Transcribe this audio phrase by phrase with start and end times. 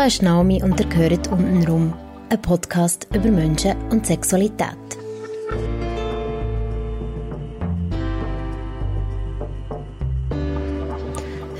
[0.00, 1.92] Da ist Naomi und ihr gehört untenrum.
[2.30, 4.78] Ein Podcast über Menschen und Sexualität.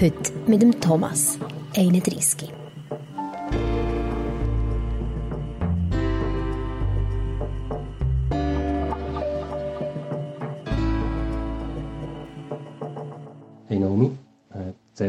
[0.00, 1.38] Heute mit dem Thomas,
[1.76, 2.59] 31.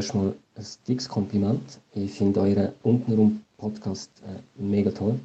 [0.01, 1.79] äh, zuerst mal ein dickes Kompliment.
[1.93, 5.19] Ich finde euren untenrum Podcast äh, mega toll.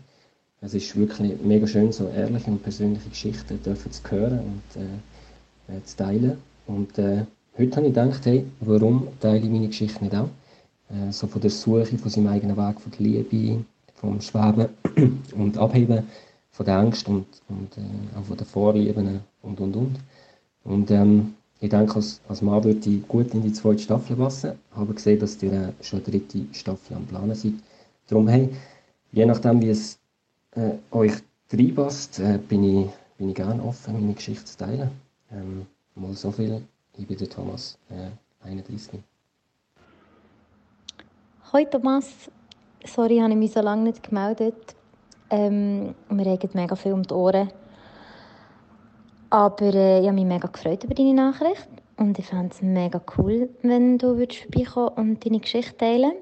[0.61, 5.77] Es ist wirklich mega schön, so ehrliche und persönliche Geschichten dürfen zu hören und äh,
[5.77, 6.39] äh, zu teilen.
[6.67, 7.25] Und äh,
[7.57, 10.29] heute habe ich gedacht, hey, warum teile ich meine Geschichte nicht auch?
[10.91, 13.65] Äh, so von der Suche, von seinem eigenen Weg, von der Liebe,
[13.95, 14.69] vom Schweben
[15.37, 16.05] und Abheben,
[16.51, 19.97] von der Angst und, und äh, auch von den Vorlieben und und und.
[20.65, 24.53] Und ähm, ich denke, als, als Mann würde ich gut in die zweite Staffel passen.
[24.71, 27.55] Ich habe gesehen, dass ihr äh, schon eine dritte Staffel am Planen seid.
[28.09, 28.51] Darum, hey,
[29.12, 29.99] je nachdem, wie es
[30.53, 31.12] äh, euch
[31.53, 34.91] reinpasst, äh, bin, ich, bin ich gerne offen, meine Geschichte zu teilen.
[35.33, 36.62] Ähm, mal so viel.
[36.99, 38.11] Ich bin der Thomas, äh,
[38.47, 39.01] 31.
[41.53, 42.31] Hoi Thomas,
[42.84, 44.75] sorry, habe ich mich so lange nicht gemeldet.
[45.31, 47.51] Ähm, wir regen mega viel um die Ohren.
[49.30, 53.00] Aber äh, ich habe mich mega gefreut über deine Nachricht und ich fände es mega
[53.16, 56.14] cool, wenn du würdest vorbeikommen und deine Geschichte teilen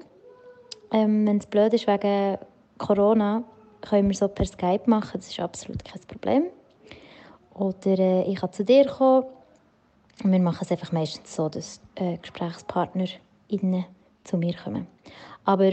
[0.91, 2.37] ähm, Wenn es blöd ist wegen
[2.77, 3.43] Corona,
[3.81, 6.43] können wir so per Skype machen, das ist absolut kein Problem.
[7.53, 9.25] Oder äh, ich kann zu dir kommen.
[10.23, 13.07] Und wir machen es einfach meistens so, dass äh, Gesprächspartner
[13.49, 13.85] innen
[14.23, 14.87] zu mir kommen.
[15.43, 15.71] Aber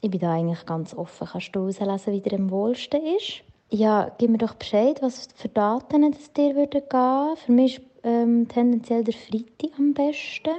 [0.00, 1.28] ich bin da eigentlich ganz offen.
[1.30, 3.42] Kannst du herauslesen, wie dir am wohlsten ist?
[3.72, 7.36] Ja, gib mir doch Bescheid, was für Daten es dir würde gehen.
[7.36, 10.50] Für mich ist ähm, tendenziell der Freitag am besten.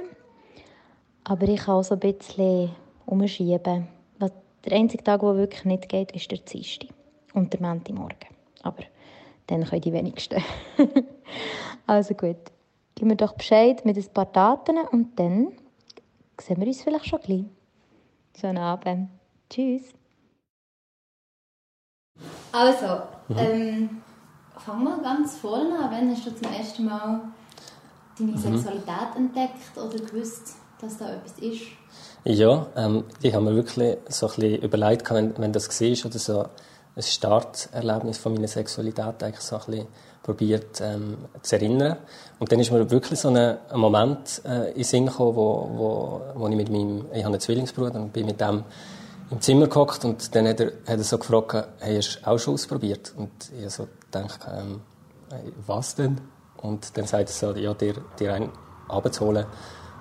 [1.24, 2.70] Aber ich kann auch so ein bisschen
[3.04, 3.88] umschieben.
[4.18, 4.32] Was,
[4.64, 6.88] der einzige Tag, der wirklich nicht geht, ist der Dienstag
[7.34, 8.28] und der Montagmorgen.
[8.62, 8.82] Aber
[9.46, 10.42] dann können die wenigsten.
[11.86, 12.38] also gut,
[12.94, 15.52] gib mir doch Bescheid mit ein paar Daten und dann
[16.40, 17.44] sehen wir uns vielleicht schon gleich.
[18.40, 19.10] Schönen Abend.
[19.50, 19.92] Tschüss.
[22.52, 23.02] Also,
[23.36, 24.02] ähm,
[24.58, 25.90] fang mal ganz vorne an.
[25.90, 27.20] Wann hast du zum ersten Mal
[28.18, 31.62] deine Sexualität entdeckt oder gewusst, dass da etwas ist?
[32.24, 36.18] Ja, ähm, ich habe mir wirklich so ein bisschen überlegt, wenn, wenn das war oder
[36.18, 36.44] so
[36.94, 39.86] ein Starterlebnis von meiner Sexualität eigentlich so ein bisschen
[40.22, 41.96] probiert ähm, zu erinnern.
[42.38, 45.70] Und dann ist mir wirklich so ein, ein Moment äh, in den Sinn gekommen, wo,
[45.74, 48.62] wo, wo ich mit meinem, ich habe einen Zwillingsbruder und bin mit dem
[49.32, 52.38] im Zimmer gehockt und dann hat er, hat er so gefragt, hey, hast du auch
[52.38, 53.14] schon ausprobiert?
[53.16, 54.82] Und ich so gedacht, ähm,
[55.30, 56.20] hey, was denn?
[56.58, 58.50] Und dann sagt er so, ja, dir, dir einen
[58.88, 59.46] abzuholen.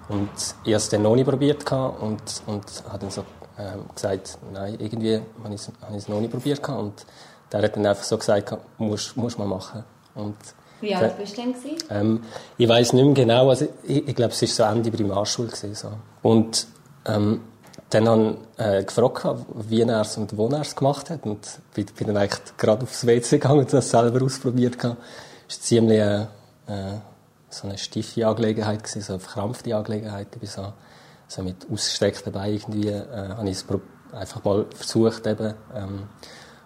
[0.10, 0.30] Und
[0.64, 3.24] ich habe es dann noch nicht probiert und, und habe dann so
[3.58, 5.62] ähm, gesagt, nein, irgendwie habe ich,
[5.96, 7.06] es noch nicht probiert und
[7.52, 9.84] der hat dann einfach so gesagt, musst, musst mal machen.
[10.14, 10.36] Und
[10.82, 11.56] Wie alt bist du denn?
[11.90, 12.24] Ähm,
[12.58, 15.48] ich weiß nicht mehr genau, also ich, ich glaube, es war so Ende Primarschule.
[15.48, 15.92] Gewesen, so.
[16.22, 16.68] Und
[17.06, 17.42] ähm,
[17.92, 21.26] dann habe ich äh, gefragt, wie er es und wo er es gemacht hat.
[21.26, 24.76] Und bin, bin dann eigentlich gerade aufs WC gegangen und das selber ausprobiert.
[24.78, 24.98] Es war
[25.48, 26.98] ziemlich äh, äh,
[27.50, 30.28] so eine steife Angelegenheit, gewesen, so eine verkrampfte Angelegenheit.
[30.40, 30.74] Ich so,
[31.28, 33.66] so mit ausgestreckten Beinen irgendwie, äh, habe ich es
[34.14, 35.54] einfach mal versucht eben.
[35.76, 36.04] Ähm,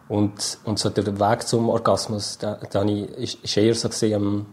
[0.07, 4.45] und, und so der Weg zum Orgasmus, da, da ich, ist eher so gesehen, ähm,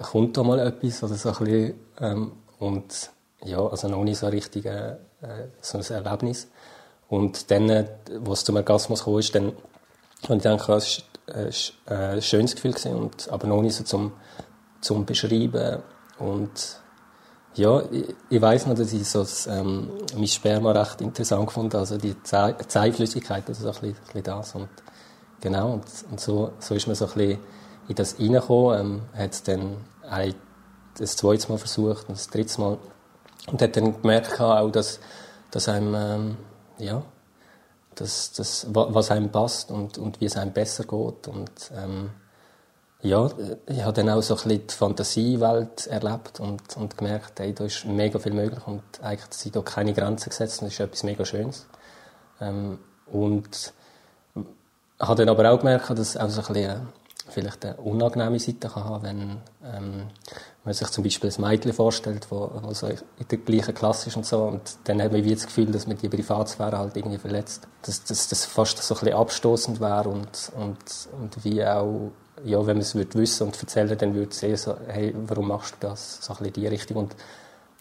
[0.00, 3.10] kommt da mal etwas oder so ein bisschen, ähm, und
[3.44, 4.96] ja, also noch nicht so richtig äh,
[5.60, 6.48] so ein Erlebnis.
[7.08, 7.86] Und dann, äh,
[8.20, 9.52] wo es zum Orgasmus kam, ist, dann
[10.24, 10.68] habe ich gedacht,
[11.26, 14.12] es war ein schönes Gefühl gewesen, und, aber noch nicht so zum,
[14.80, 15.82] zum Beschreiben.
[16.18, 16.80] Und
[17.54, 21.74] ja, ich, ich weiß noch, dass ich so das, ähm, mein Sperma recht interessant fand,
[21.74, 24.54] also die Zeitflüssigkeit, also so ein bisschen, ein bisschen das.
[24.54, 24.68] Und
[25.40, 27.38] genau, und, und so, so ist man so ein bisschen
[27.88, 29.76] in das reingekommen, ähm, hat es dann
[30.08, 30.34] ein,
[30.98, 32.78] das zweite Mal versucht und das dritte Mal
[33.46, 35.00] und hat dann gemerkt auch, dass,
[35.50, 36.36] dass einem, ähm,
[36.78, 37.02] ja,
[37.94, 41.28] dass, dass, was einem passt und, und wie es einem besser geht.
[41.28, 42.10] Und, ähm,
[43.02, 43.30] ja,
[43.66, 47.64] ich habe dann auch so ein bisschen die Fantasiewelt erlebt und, und gemerkt, hey, da
[47.64, 51.02] ist mega viel möglich und eigentlich sind da keine Grenzen gesetzt und das ist etwas
[51.04, 51.66] mega Schönes.
[52.40, 53.72] Ähm, und
[54.98, 56.88] habe dann aber auch gemerkt, dass auch so ein bisschen
[57.28, 60.02] vielleicht eine unangenehme Seite kann haben, wenn ähm,
[60.64, 62.98] man sich zum Beispiel ein Mädchen vorstellt, wo, wo so in
[63.30, 65.96] der gleichen Klasse ist und so, und dann hat man wie das Gefühl, dass man
[65.96, 67.66] die Privatsphäre halt irgendwie verletzt.
[67.82, 70.78] Dass das, fast so ein bisschen abstoßend wäre und, und,
[71.20, 72.10] und wie auch,
[72.44, 75.48] ja, wenn man es würde wissen und erzählen, dann würde es eher so, hey, warum
[75.48, 76.18] machst du das?
[76.20, 76.96] So ein bisschen die Richtung.
[76.96, 77.16] Und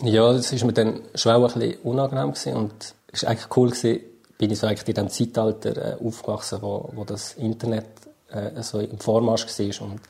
[0.02, 3.70] ja, das ist mir dann schon ein bisschen unangenehm gewesen und es war eigentlich cool
[3.70, 4.00] gewesen,
[4.38, 7.86] bin ich so eigentlich in dem Zeitalter äh, aufgewachsen, wo, wo das Internet
[8.36, 10.02] äh, so im Vormarsch war und,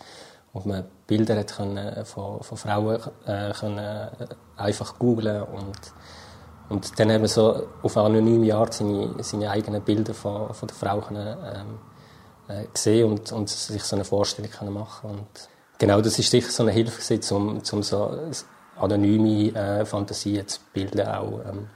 [0.54, 4.10] und man Bilder hat können, äh, von, von Frauen äh, können, äh,
[4.58, 5.80] einfach googlen und
[6.68, 11.00] und dann wir so auf anonyme Art seine, seine eigenen Bilder von, von der Frau
[11.00, 11.80] können, ähm,
[12.48, 15.28] äh, gesehen und, und sich so eine Vorstellung können machen und
[15.78, 18.18] genau das ist sicher so eine Hilfe gewesen, um, um so
[18.78, 21.70] anonyme äh, Fantasien zu bilden auch ähm,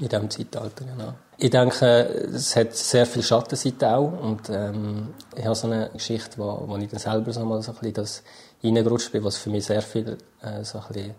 [0.00, 0.84] in diesem Zeitalter.
[0.84, 1.14] Genau.
[1.36, 1.84] Ich denke,
[2.32, 6.76] es hat sehr viel Schattenseiten auch und ähm, ich habe so eine Geschichte, wo, wo
[6.76, 8.22] ich dann selber so mal so ein bisschen das
[8.62, 11.14] reingerutscht bin, was für mich sehr viel äh, so ein bisschen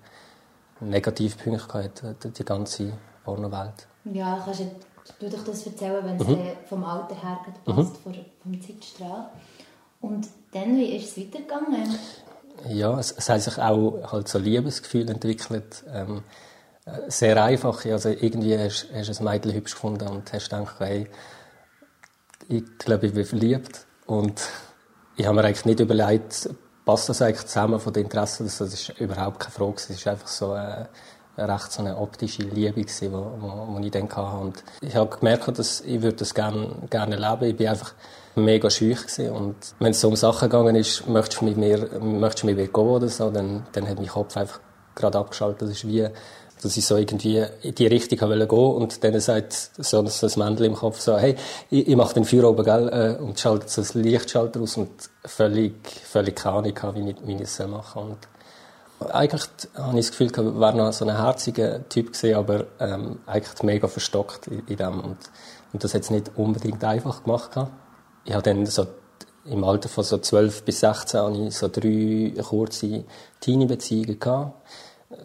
[0.79, 3.87] negative Punkte hat, die ganze Pornowelt.
[4.05, 6.39] Ja, kannst du, du das erzählen, wenn es mhm.
[6.67, 7.95] vom Alter her passt, mhm.
[8.03, 9.29] vom, vom Zeitstrahl.
[10.01, 11.97] Und dann, wie ist es weitergegangen?
[12.69, 15.83] Ja, es, es hat sich auch halt so Liebesgefühl entwickelt.
[15.91, 16.23] Ähm,
[17.07, 17.85] sehr einfach.
[17.85, 21.07] Also irgendwie hast, du ein Mädchen hübsch gefunden und hast gedacht, hey,
[22.47, 23.85] ich glaube, ich bin verliebt.
[24.05, 24.41] Und
[25.17, 26.49] ich habe mir eigentlich nicht überlegt,
[26.85, 28.45] passt das eigentlich zusammen von den Interessen?
[28.45, 29.75] Das, ist überhaupt keine Frage.
[29.89, 30.85] Es war einfach so äh,
[31.37, 34.37] recht so eine optische Liebe die wo, wo, wo ich dann hatte.
[34.37, 37.49] Und ich habe gemerkt, dass ich würde das gerne, gerne leben.
[37.49, 37.93] Ich bin einfach
[38.35, 38.99] mega schüch.
[39.31, 42.57] Und wenn es so um Sachen gegangen ist, möchtest du mit mir, möchtest du mit
[42.57, 44.59] mir gehen oder so, dann, dann hat mein Kopf einfach
[44.93, 45.63] gerade abgeschaltet.
[45.63, 46.07] Das ist wie,
[46.65, 50.33] dass ich so irgendwie in die Richtung gehen wollte und dann sagt so, so ein
[50.47, 51.35] Männchen im Kopf so, hey,
[51.69, 54.89] ich, ich mache den Feuer oben, gell, äh, und schaltet so ein Lichtschalter aus und
[55.23, 58.17] völlig, völlig keine Ahnung wie ich, es machen.
[58.99, 59.43] Und eigentlich
[59.75, 63.87] habe ich das Gefühl, ich wäre noch so ein herziger Typ aber ähm, eigentlich mega
[63.87, 65.17] verstockt in, dem und,
[65.71, 67.51] und das hat es nicht unbedingt einfach gemacht.
[68.23, 68.87] Ich habe dann so
[69.45, 73.03] im Alter von so 12 bis 16 habe ich so drei kurze
[73.41, 74.19] Teenie-Beziehungen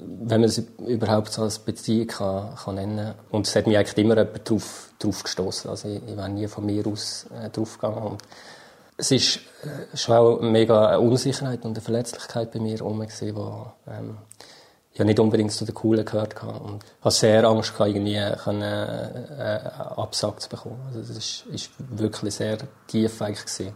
[0.00, 3.98] wenn man es überhaupt so als Beziehung kann, kann nennen Und es hat mich eigentlich
[3.98, 5.70] immer jemand drauf, drauf gestoßen.
[5.70, 8.02] Also ich, ich war nie von mir aus äh, drauf gegangen.
[8.02, 8.22] Und
[8.96, 13.66] es ist äh, schon auch mega eine Unsicherheit und eine Verletzlichkeit bei mir gewesen, wo,
[13.87, 14.19] ähm,
[14.92, 16.58] ich nicht unbedingt zu den Coolen gehört habe.
[16.60, 20.81] Und ich hatte sehr Angst, gehabt, irgendwie können, äh, Absag zu bekommen.
[20.88, 23.75] Also das ist, ist wirklich sehr tief eigentlich gewesen.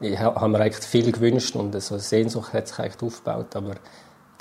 [0.00, 3.74] Ich habe mir eigentlich viel gewünscht und so eine Sehnsucht hat sich eigentlich aufgebaut, aber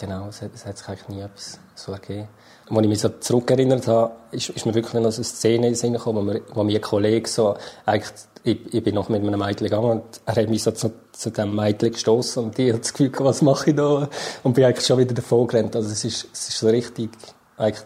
[0.02, 2.28] Genau, es hat, es hat sich eigentlich nie etwas so ergeben.
[2.68, 5.76] Als ich mich so zurückerinnert habe, ist, ist mir wirklich noch so eine Szene in
[5.76, 7.56] Sinn gekommen, wo, mir, wo mein Kollege so,
[7.86, 8.12] eigentlich,
[8.44, 11.30] ich, ich bin noch mit einem Mädchen gegangen und er hat mich so zu, zu
[11.30, 14.10] diesem Mädchen gestoßen und ich hatte das Gefühl, was mache ich da?
[14.42, 15.76] Und bin eigentlich schon wieder davon gerannt.
[15.76, 17.12] Also es ist, es ist so richtig,
[17.58, 17.86] eigentlich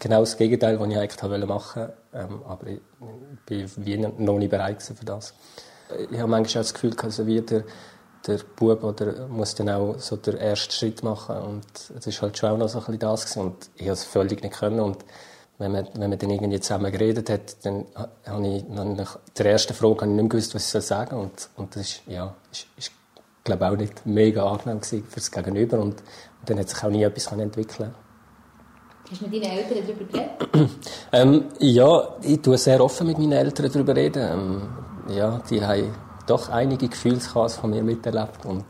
[0.00, 1.96] genau das Gegenteil, was ich eigentlich machen wollte.
[2.12, 5.32] Ähm, aber ich, ich bin wie noch nicht bereit für das.
[6.10, 7.40] Ich habe manchmal auch das Gefühl, also wie
[8.26, 11.64] der, Bub oder muss dann auch so den ersten Schritt machen und
[11.96, 13.40] es ist halt schon auch noch so ein bisschen das gewesen.
[13.42, 14.98] und ich habe es völlig nicht können und
[15.58, 17.86] wenn man, wenn man dann irgendwie zusammen geredet hat, dann
[18.26, 21.20] habe ich nach der ersten Frage habe ich nicht mehr gewusst, was ich sagen soll
[21.20, 22.92] und, und das ist, ja, ist, ist
[23.44, 26.90] glaube auch nicht mega angenehm gewesen für das Gegenüber und, und dann hat sich auch
[26.90, 27.94] nie etwas entwickeln
[29.10, 30.70] Hast du mit deinen Eltern darüber geredet?
[31.12, 34.22] ähm, ja, ich tue sehr offen mit meinen Eltern darüber reden.
[34.22, 35.92] Ähm, ja, die haben
[36.26, 38.64] doch einige Gefühlschaos von mir miterlebt und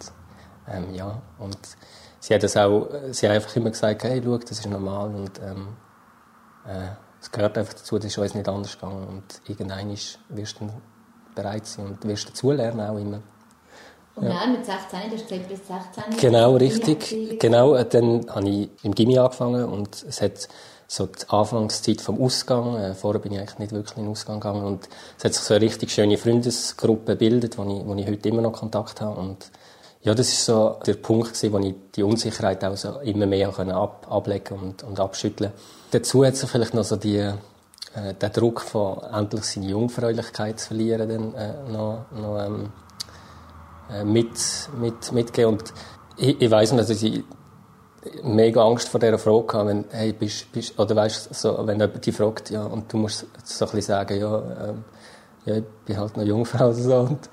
[0.69, 1.59] ähm, ja und
[2.21, 5.41] sie hat das auch sie hat einfach immer gesagt hey schau das ist normal und
[5.41, 5.69] ähm,
[6.67, 6.89] äh,
[7.21, 9.97] es gehört einfach dazu das ist uns nicht anders gegangen und irgendwann
[10.29, 10.71] wirst du
[11.35, 13.21] bereit sein und wirst dazulernen auch immer
[14.15, 14.41] und ja.
[14.41, 16.21] dann mit 16, du hast gesagt, bis 16.
[16.21, 17.39] Genau, richtig.
[17.41, 20.49] Genau, äh, dann habe ich im Gimmi angefangen und es hat
[20.93, 22.77] so die Anfangszeit vom Ausgang.
[22.77, 24.65] Äh, vorher bin ich eigentlich nicht wirklich in den Ausgang gegangen.
[24.65, 28.29] Und es hat sich so eine richtig schöne Freundesgruppe gebildet, wo ich, wo ich heute
[28.29, 29.19] immer noch Kontakt habe.
[29.19, 29.51] Und
[30.03, 33.51] ja, das ist so der Punkt gewesen, wo ich die Unsicherheit auch so immer mehr
[33.53, 35.53] können ab, ablegen und, und abschütteln.
[35.93, 40.69] Dazu hat sich vielleicht noch so die, äh, der Druck von endlich seine Jungfräulichkeit zu
[40.69, 42.71] verlieren, dann, äh, noch, noch ähm,
[43.91, 44.37] äh, mit,
[44.79, 45.55] mit, mitgeben.
[45.55, 45.73] Und
[46.19, 47.25] ich, ich weiss noch, dass ich
[48.23, 52.05] mega Angst vor dieser Frage gehabt, wenn, hey, bist, bist, oder weißt, so, wenn jemand
[52.05, 54.85] dich fragt, ja, und du musst so ein bisschen sagen, ja, ähm,
[55.45, 56.97] ja, ich bin halt noch Jungfrau oder so.
[57.01, 57.29] Und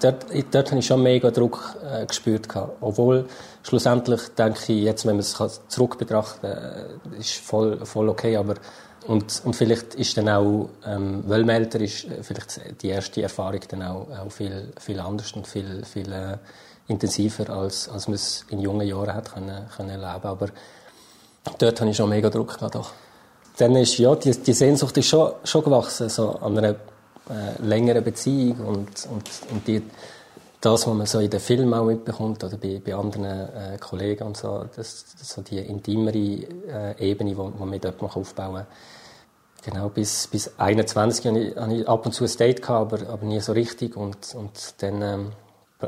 [0.00, 2.76] dort, dort habe ich schon mega Druck äh, gespürt gehabt.
[2.80, 3.26] Obwohl,
[3.62, 8.54] schlussendlich denke ich, jetzt, wenn man es zurück betrachten äh, ist voll, voll okay, aber,
[9.06, 13.22] und, und vielleicht ist dann auch, ähm, weil man älter ist, äh, vielleicht die erste
[13.22, 16.38] Erfahrung dann auch, auch viel, viel anders und viel, viel, äh,
[16.88, 20.48] intensiver, als, als man es in jungen Jahren hat können, können erleben Aber
[21.58, 22.92] dort hatte ich schon mega Druck gehabt, doch.
[23.58, 28.04] Dann ist, ja, die, die Sehnsucht ist schon, schon gewachsen, so an einer äh, längeren
[28.04, 29.82] Beziehung und, und, und die,
[30.60, 34.24] das, was man so in den Filmen auch mitbekommt oder bei, bei anderen äh, Kollegen
[34.24, 38.66] und so, das, das so die intimere äh, Ebene, die man mit jemandem aufbauen kann.
[39.64, 43.08] genau, bis, bis 21 hatte ich, hatte ich ab und zu ein Date, gehabt, aber,
[43.10, 43.96] aber nie so richtig.
[43.96, 45.32] Und, und dann ähm,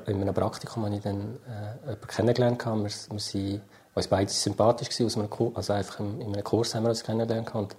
[0.07, 2.65] in einem Praktikum habe ich dann äh, jemanden kennengelernt.
[2.65, 3.63] Wir, wir sind
[3.95, 7.55] uns beide sympathisch gewesen, einem also einfach in, in einem Kurs haben wir uns kennengelernt.
[7.55, 7.75] Und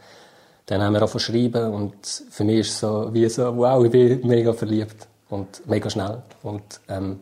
[0.66, 3.92] dann haben wir auch schreiben und für mich ist es so, wie so, wow, ich
[3.92, 6.22] bin mega verliebt und mega schnell.
[6.44, 7.22] Und ähm,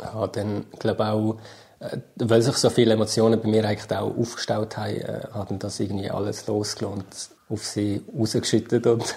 [0.00, 1.36] habe dann, glaube auch,
[1.80, 5.58] äh, weil sich so viele Emotionen bei mir eigentlich auch aufgestaut haben, äh, hat dann
[5.58, 7.06] das irgendwie alles losgelassen und
[7.48, 9.16] auf sie rausgeschüttet und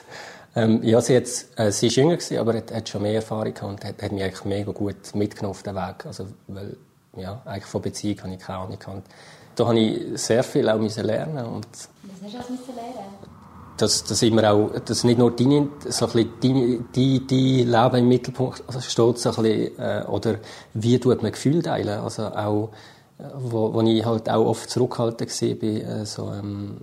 [0.57, 3.53] ähm, ja, sie, jetzt, äh, sie ist jünger gewesen, aber hat, hat schon mehr Erfahrung
[3.53, 6.05] gehabt und hat, hat mich eigentlich mega gut mitgenommen auf den Weg.
[6.05, 6.75] Also, weil,
[7.15, 9.07] ja, eigentlich von Beziehung habe ich keine Ahnung gehabt.
[9.55, 13.37] Da habe ich sehr viel auch lernen und Was hast du alles lernen
[13.77, 17.95] dass, dass immer auch, dass nicht nur deine, so ein bisschen deine, die, die Leben
[17.95, 20.35] im Mittelpunkt steht, so ein bisschen, äh, oder
[20.73, 22.71] wie tut man Gefühle teilen, also auch,
[23.19, 26.77] äh, wo, wo ich halt auch oft zurückhaltend gesehen bin, äh, so, ähm,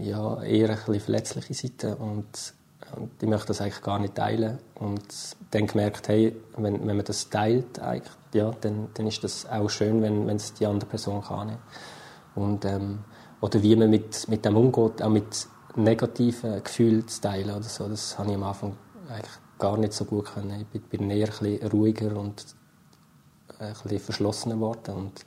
[0.00, 2.54] ja, eher ein bisschen verletzliche Seite und,
[2.96, 5.02] und ich möchte das eigentlich gar nicht teilen und
[5.50, 9.68] dann gemerkt, hey, wenn, wenn man das teilt, eigentlich, ja, dann, dann ist das auch
[9.68, 11.58] schön, wenn, wenn es die andere Person kann.
[12.34, 13.00] Und, ähm,
[13.40, 17.88] oder wie man mit, mit dem umgeht, auch mit negative Gefühle zu teilen oder so.
[17.88, 18.76] Das habe ich am Anfang
[19.08, 20.66] eigentlich gar nicht so gut können.
[20.72, 22.44] Ich bin eher ein bisschen ruhiger und
[23.58, 25.24] ein bisschen verschlossener geworden und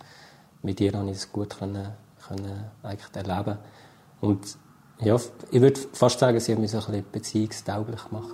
[0.62, 1.94] mit ihr habe ich es gut können,
[2.28, 3.58] können eigentlich erleben.
[4.22, 4.58] Und
[5.02, 5.18] ja,
[5.52, 8.34] ich würde fast sagen, sie hat mich so ein bisschen beziehungstauglich gemacht.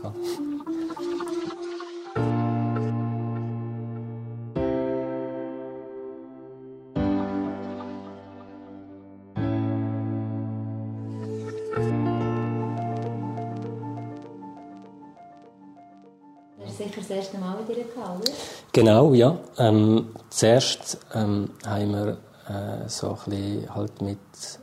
[17.10, 18.32] das erste Mal mit ihr gehabt, oder?
[18.72, 19.38] Genau, ja.
[19.58, 22.18] Ähm, zuerst ähm, haben wir
[22.50, 24.20] äh, so ein bisschen halt mit,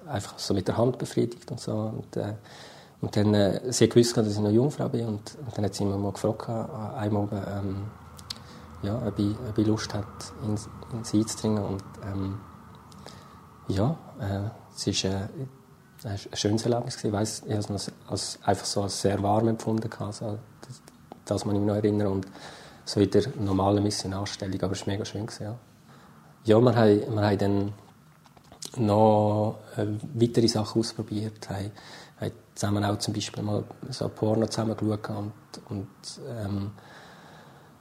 [0.09, 1.73] einfach so mit der Hand befriedigt und so.
[1.73, 2.35] Und, äh,
[3.01, 5.75] und dann, äh, sie hat gewusst, dass ich noch Jungfrau bin und, und dann hat
[5.75, 7.87] sie mich mal gefragt, äh, einmal, ähm,
[8.83, 10.07] ja, ob, ich, ob ich Lust hat,
[10.43, 10.59] in,
[10.97, 11.65] in sie einzudringen.
[11.65, 12.41] Und ähm,
[13.69, 15.29] ja, äh, es ist äh,
[16.05, 17.03] ein schönes Erlebnis.
[17.03, 19.91] Ich weiss, ich habe es als, einfach so als sehr warm empfunden.
[19.99, 20.39] Also,
[21.25, 22.09] das man ich mich noch erinnern.
[22.09, 22.27] Und
[22.85, 25.27] so in der normalen Missionarstellung, aber es war mega schön.
[25.27, 25.57] Gewesen, ja,
[26.47, 27.73] ja wir, haben, wir haben dann
[28.79, 31.71] noch äh, weitere Sachen ausprobiert, haben,
[32.21, 35.33] haben zusammen auch zum Beispiel mal so Porno zusammen geschaut und,
[35.69, 35.89] und
[36.45, 36.71] ähm,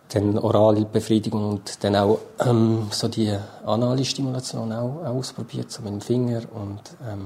[0.09, 5.81] dann orale Befriedigung und dann auch ähm, so die anale Stimulation auch, auch ausprobiert, so
[5.81, 7.25] mit dem Finger und ähm,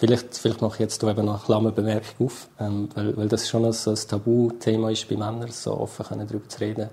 [0.00, 3.70] Vielleicht, vielleicht mache ich jetzt eben noch eine Klammerbemerkung auf, ähm, weil, weil das schon
[3.70, 6.88] so ein Tabuthema ist bei Männern, so offen darüber zu reden.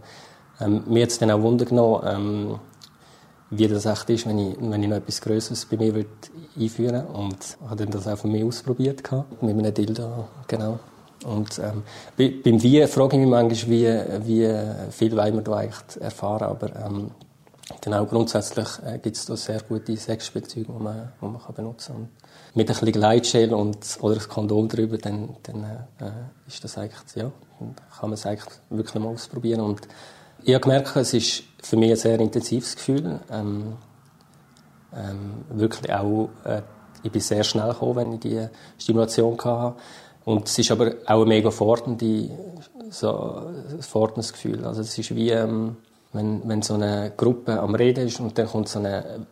[0.59, 2.59] Ähm, mir hat es dann auch Wunder genommen, ähm,
[3.49, 6.09] wie das echt ist, wenn ich, wenn ich noch etwas Größeres bei mir würde
[6.59, 10.79] einführen und habe dann das auch von mir ausprobiert gehabt, mit einem Dildo, genau.
[11.25, 11.83] Und ähm,
[12.43, 16.75] beim Wie frage ich mich manchmal, wie, wie viel wollen wir da eigentlich erfahren, aber
[16.75, 17.11] ähm,
[17.81, 21.93] genau, grundsätzlich äh, gibt es da sehr gute Sexspielzeuge, die man, die man kann benutzen
[21.93, 22.09] kann
[22.57, 27.15] mit ein bisschen Gleitschel und, oder ein Kondom drüber, dann, dann äh, ist das eigentlich,
[27.15, 29.61] ja, kann man es eigentlich wirklich mal ausprobieren.
[29.61, 29.87] Und
[30.43, 33.19] ich habe gemerkt, es ist für mich ein sehr intensives Gefühl.
[33.31, 33.73] Ähm,
[34.95, 36.61] ähm, wirklich auch, äh,
[37.03, 39.75] ich bin sehr schnell gekommen, wenn ich die Stimulation hatte.
[40.25, 42.29] Und es ist aber auch ein mega fordernde,
[42.89, 43.43] so,
[44.15, 44.65] Gefühl.
[44.65, 45.77] Also es ist wie, ähm,
[46.13, 49.25] wenn, wenn so eine Gruppe am Reden ist und dann kommt so eine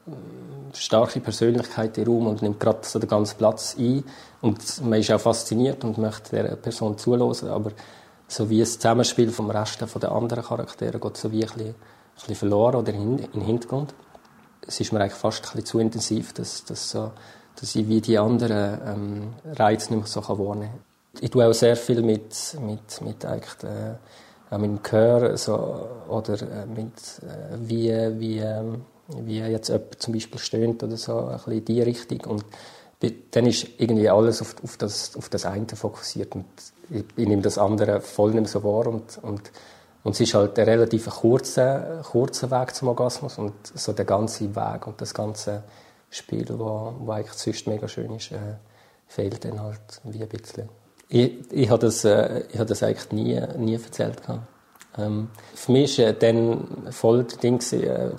[0.73, 4.03] starke Persönlichkeit im Raum und nimmt gerade so den ganzen Platz ein.
[4.41, 7.71] Und man ist auch fasziniert und möchte der Person zuhören, aber
[8.27, 11.75] so wie das Zusammenspiel vom Rest der anderen Charaktere geht so wie ein bisschen, ein
[12.15, 13.93] bisschen verloren oder in, in den Hintergrund.
[14.67, 17.11] Es ist mir eigentlich fast ein bisschen zu intensiv, dass, dass, so,
[17.59, 21.21] dass ich wie die anderen ähm, Reize nicht mehr so wahrnehmen kann.
[21.21, 23.95] Ich tue auch sehr viel mit, mit, mit eigentlich, äh,
[24.53, 30.01] auch mit dem Gehör so, oder äh, mit äh, wie, wie ähm, wie jetzt jemand
[30.01, 32.19] zum Beispiel stöhnt oder so, ein bisschen in die Richtung.
[32.21, 32.45] Und
[33.31, 36.45] dann ist irgendwie alles auf, auf, das, auf das eine fokussiert und
[36.89, 39.51] ich, ich nehme das andere voll nicht so wahr und, und,
[40.03, 44.55] und es ist halt ein relativ kurzer, kurzer Weg zum Orgasmus und so der ganze
[44.55, 45.63] Weg und das ganze
[46.09, 48.37] Spiel, wo, wo eigentlich sonst mega schön ist, äh,
[49.07, 50.69] fehlt dann halt wie ein bisschen.
[51.09, 54.21] Ich, ich habe das, äh, ich habe das eigentlich nie, nie erzählt.
[54.97, 58.11] Ähm, für mich war äh, dann voll das Ding, äh,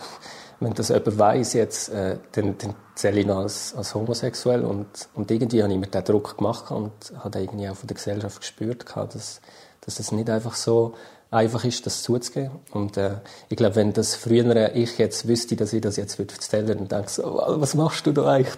[0.60, 4.86] wenn das jemand weiss jetzt, äh, dann, dann zähle ich ihn als, als homosexuell und,
[5.14, 8.40] und irgendwie habe ich mir den Druck gemacht und habe irgendwie auch von der Gesellschaft
[8.40, 9.40] gespürt, dass,
[9.80, 10.94] dass es nicht einfach so
[11.30, 12.52] einfach ist, das zuzugeben.
[12.72, 13.16] Und äh,
[13.48, 16.88] ich glaube, wenn das früher ich jetzt wüsste, dass ich das jetzt würde erzählen, dann
[16.88, 18.56] denke ich so, was machst du da eigentlich?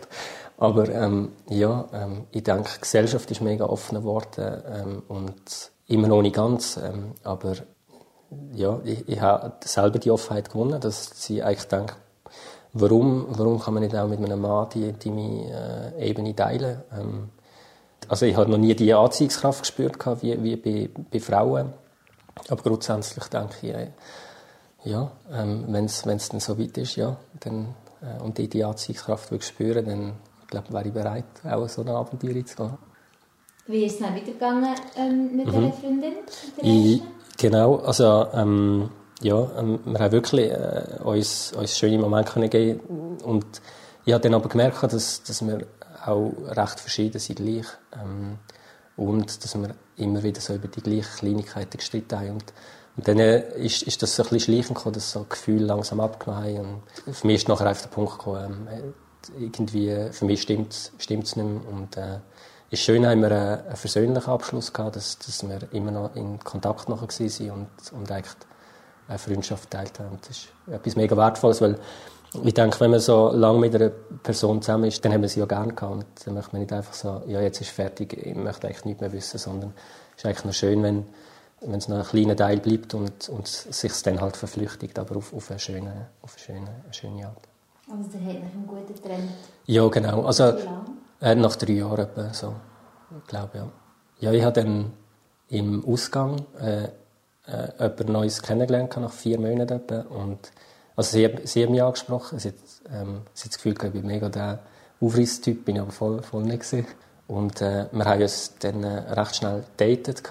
[0.58, 6.08] Aber ähm, ja, ähm, ich denke, die Gesellschaft ist mega offen geworden ähm, und immer
[6.08, 7.54] noch nicht ganz, ähm, aber
[8.54, 11.96] ja, ich, ich habe selber die Offenheit gewonnen, dass sie eigentlich denkt,
[12.72, 16.82] warum, warum kann man nicht auch mit einem Mann die intime äh, Ebene teilen?
[16.92, 17.28] Ähm,
[18.08, 21.72] also ich habe noch nie die Anziehungskraft gespürt wie, wie bei, bei Frauen,
[22.48, 23.88] aber grundsätzlich denke ich, äh,
[24.84, 29.30] ja, ähm, wenn es dann so weit ist, ja, dann, äh, und ich die Anziehungskraft
[29.30, 30.12] will spüren, dann
[30.48, 32.78] glaube, wäre ich bereit, auch so ein Abenteuer zu gehen.
[33.66, 35.50] Wie ist es dann weitergegangen ähm, mit mhm.
[35.50, 36.14] dieser Freundin?
[37.38, 38.90] Genau, also ähm,
[39.22, 42.80] ja, ähm, wir haben wirklich äh, uns, uns schöne Momente können geben
[43.22, 43.46] und
[44.04, 45.64] ich habe dann aber gemerkt, dass, dass wir
[46.04, 48.38] auch recht verschieden sind gleich ähm,
[48.96, 52.52] und dass wir immer wieder so über die gleichen Kleinigkeiten gestritten haben und,
[52.96, 56.00] und dann äh, ist, ist das so ein bisschen schleichend gekommen, dass so Gefühle langsam
[56.00, 58.94] abgenommen haben und für mich ist nachher einfach der Punkt gekommen, ähm,
[59.38, 61.60] irgendwie, für mich stimmt es nicht mehr.
[61.70, 62.18] Und äh,
[62.70, 66.88] ist schön, haben wir einen, versöhnlichen Abschluss gehabt, dass, dass wir immer noch in Kontakt
[66.88, 68.34] nachher waren und, und eigentlich
[69.08, 70.18] eine Freundschaft geteilt haben.
[70.20, 71.78] Das ist etwas mega Wertvolles, weil
[72.44, 75.40] ich denke, wenn man so lange mit einer Person zusammen ist, dann haben wir sie
[75.40, 75.92] ja gerne gehabt.
[75.94, 79.00] Und dann möchte man nicht einfach so, ja, jetzt ist fertig, ich möchte eigentlich nichts
[79.00, 79.72] mehr wissen, sondern
[80.14, 81.06] es ist eigentlich noch schön, wenn,
[81.62, 85.32] wenn es noch ein kleiner Teil bleibt und, und sich dann halt verflüchtigt, aber auf,
[85.32, 87.48] auf, eine, schöne, auf eine, schöne, eine schöne Art.
[87.90, 89.30] Also der hat nach einem guten Trend.
[89.64, 90.26] Ja, genau.
[90.26, 90.52] Also
[91.20, 92.54] äh, nach drei Jahren etwa so.
[93.18, 93.68] Ich glaube, ja.
[94.20, 94.92] Ja, ich habe dann
[95.48, 96.84] im Ausgang äh,
[97.46, 100.00] äh, jemand Neues kennengelernt, nach vier Monaten etwa.
[100.00, 100.52] Und,
[100.96, 102.38] also sie, sie haben mich angesprochen.
[102.38, 102.54] Sie hat,
[102.92, 104.60] ähm, sie hat das Gefühl, ich bin mega der
[105.00, 106.86] Aufrisstyp, bin ich aber voll, voll nicht gewesen.
[107.28, 110.22] Und äh, wir haben uns dann äh, recht schnell datet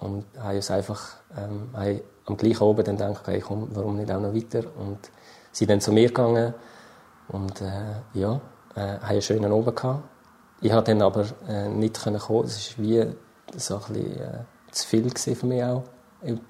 [0.00, 4.10] und haben uns einfach ähm, haben am gleichen Abend dann gedacht, hey, komm, warum nicht
[4.10, 4.64] auch noch weiter?
[4.78, 4.98] Und
[5.52, 6.54] sind dann zu mir gegangen
[7.28, 8.40] und äh, ja,
[8.74, 10.02] äh, haben einen schönen Abend gehabt.
[10.64, 12.16] Ich konnte dann aber äh, nicht kommen.
[12.16, 13.06] Es war wie
[13.54, 15.82] so ein bisschen, äh, zu viel für mich auch,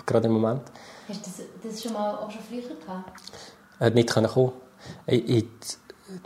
[0.07, 0.63] gerade im Moment.
[1.09, 3.11] Hast du das, das schon mal auch schon früher gehabt?
[3.81, 4.53] Äh, nicht können kommen.
[5.09, 5.47] Ich, ich,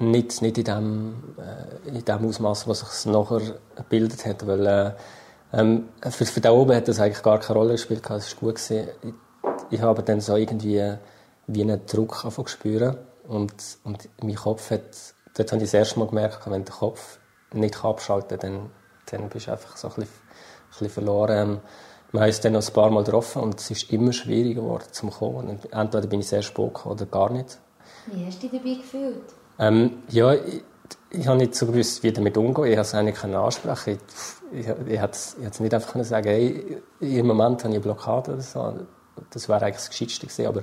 [0.00, 3.40] nicht, nicht in dem, äh, in dem Ausmaß, was sich nachher
[3.74, 4.92] gebildet hat, weil äh,
[5.54, 8.56] ähm, für, für da oben hat das eigentlich gar keine Rolle gespielt, es war gut.
[8.56, 8.88] Gewesen.
[9.02, 9.14] Ich,
[9.70, 10.94] ich habe dann so irgendwie
[11.46, 14.82] wie einen Druck spüren und, und mein Kopf hat,
[15.34, 17.18] dort habe ich das erste Mal gemerkt, wenn der Kopf
[17.52, 18.70] nicht abschalten kann,
[19.10, 21.36] dann, dann bist du einfach so ein bisschen, ein bisschen verloren.
[21.50, 21.60] Ähm,
[22.12, 24.84] wir haben uns dann noch ein paar Mal getroffen und es ist immer schwieriger geworden
[24.90, 25.60] zum Kommen.
[25.70, 27.58] Entweder bin ich sehr spät oder gar nicht.
[28.06, 29.34] Wie hast du dich dabei gefühlt?
[29.58, 30.62] Ähm, ja, ich,
[31.10, 32.64] ich habe nicht so gewusst, wie damit umgehen.
[32.66, 33.98] Ich konnte es eigentlich ansprechen.
[34.52, 38.32] Ich, ich, ich, hätte es nicht einfach sagen hey, im Moment habe ich eine Blockade
[38.32, 38.74] oder so.
[39.30, 40.46] Das wäre eigentlich das Gescheitste gewesen.
[40.46, 40.62] Aber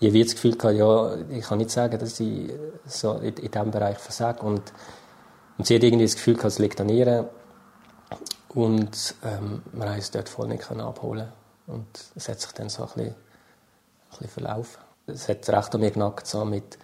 [0.00, 2.50] ich habe das Gefühl gehabt, ja, ich kann nicht sagen, dass ich
[2.86, 4.42] so in, in diesem Bereich versage.
[4.44, 4.62] Und,
[5.60, 7.28] und sie hat irgendwie das Gefühl es liegt an ihr.
[8.48, 11.28] Und ähm, wir haben es dort voll nicht abholen
[11.66, 13.14] Und es hat sich dann so ein bisschen, ein
[14.08, 14.80] bisschen verlaufen.
[15.06, 16.78] Es hat recht an mir genackt, so mit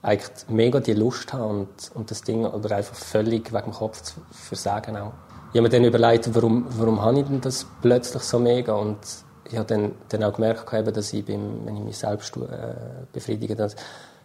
[0.00, 4.00] eigentlich mega die Lust haben und, und das Ding aber einfach völlig wegen dem Kopf
[4.00, 5.12] zu versagen auch.
[5.52, 8.96] Ich habe mir dann überlegt, warum, warum habe ich denn das plötzlich so mega und
[9.44, 12.76] ich habe dann, dann auch gemerkt, dass ich, beim, wenn ich mich selbst äh,
[13.12, 13.76] befriedige, dass,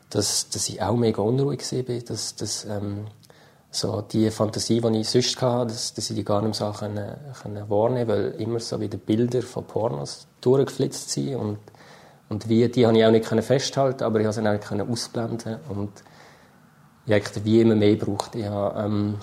[0.10, 3.08] dass, dass ich auch mega unruhig war, dass, dass ähm,
[3.70, 7.16] so die Fantasie, die ich sonst hatte, dass, dass ich die gar nicht so können,
[7.42, 11.60] können wahrnehmen weil immer so wieder Bilder von Pornos durchgeflitzt sind und,
[12.30, 15.58] und wie, die habe ich auch nicht festhalten aber ich habe sie auch nicht ausblenden
[15.70, 15.92] und
[17.08, 18.36] ich habe wie immer mehr gebraucht.
[18.36, 19.16] Ich habe, ähm,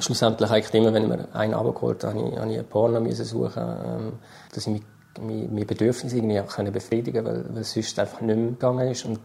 [0.00, 3.24] schlussendlich eigentlich immer, wenn wir einen abgeholt habe, habe ich, habe ich ein Porno müssen
[3.24, 4.12] suchen, ähm,
[4.52, 4.82] dass ich mich
[5.20, 9.04] meine Bedürfnisse irgendwie auch befriedigen weil, weil es sonst einfach nicht mehr gegangen ist.
[9.04, 9.20] Und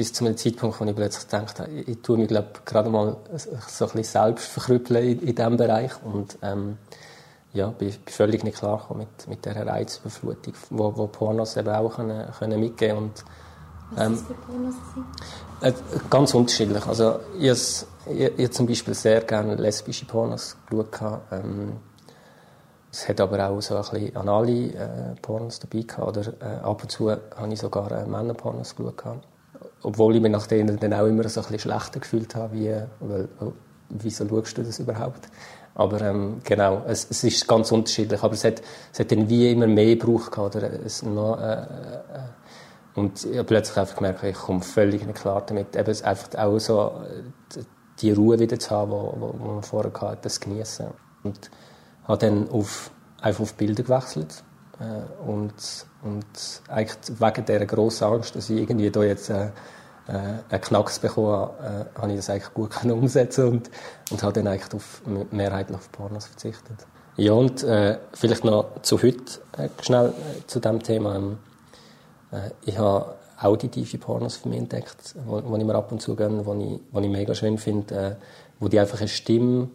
[0.00, 2.88] bis zu einem Zeitpunkt, wo ich plötzlich gedacht habe, ich, ich tue mich glaub, gerade
[2.88, 5.92] mal so ein bisschen selbst verkrüppeln in, in diesem Bereich.
[6.02, 6.78] Und ähm,
[7.52, 11.96] ja, bin, bin völlig nicht klar mit, mit dieser Reizüberflutung, wo, wo Pornos eben auch
[11.96, 13.12] können, können mitgeben können.
[13.90, 14.74] Was ähm, für Pornos
[15.60, 15.72] äh,
[16.08, 16.86] Ganz unterschiedlich.
[16.86, 21.20] Also ich, ich, ich zum Beispiel sehr gerne lesbische Pornos geschaut.
[21.30, 21.74] Ähm,
[22.90, 26.82] es hat aber auch so ein bisschen anale äh, Pornos dabei gehabt, oder äh, ab
[26.84, 29.20] und zu habe ich sogar äh, Männerpornos geschaut.
[29.82, 32.74] Obwohl ich mich nach denen dann auch immer so ein bisschen schlechter gefühlt habe, wie,
[33.00, 33.52] weil, oh,
[33.88, 35.28] wieso schaust du das überhaupt?
[35.74, 38.60] Aber ähm, genau, es, es ist ganz unterschiedlich, aber es hat,
[38.92, 41.66] es hat dann wie immer mehr gebraucht gehabt, oder es noch, äh, äh,
[42.96, 46.58] und ich habe plötzlich einfach gemerkt, ich komme völlig nicht klar damit, eben einfach auch
[46.58, 47.62] so äh,
[48.00, 50.86] die Ruhe wieder zu haben, die man vorher hatte, das genießen.
[51.22, 51.50] Und
[52.04, 52.90] habe dann auf,
[53.20, 54.42] einfach auf Bilder gewechselt.
[54.80, 55.54] Äh, und,
[56.02, 56.24] und
[56.68, 59.50] eigentlich wegen dieser grossen Angst, dass ich irgendwie da jetzt äh,
[60.08, 60.12] äh,
[60.48, 63.70] einen Knacks bekommen äh, habe ich das eigentlich gut umsetzen und,
[64.10, 66.86] und habe dann eigentlich auf, mehrheitlich auf Pornos verzichtet.
[67.16, 71.16] Ja, und äh, vielleicht noch zu heute äh, schnell äh, zu dem Thema.
[71.16, 71.38] Ähm,
[72.32, 76.16] äh, ich habe auditive Pornos für mich entdeckt, wo, wo ich mir ab und zu
[76.16, 78.16] gönne, wo ich, wo ich mega schön finde,
[78.58, 79.68] wo die einfach eine Stimme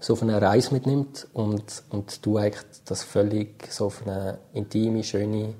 [0.00, 5.04] so auf eine Reise mitnimmt und, und du eigentlich das völlig so auf eine intime,
[5.04, 5.54] schöne,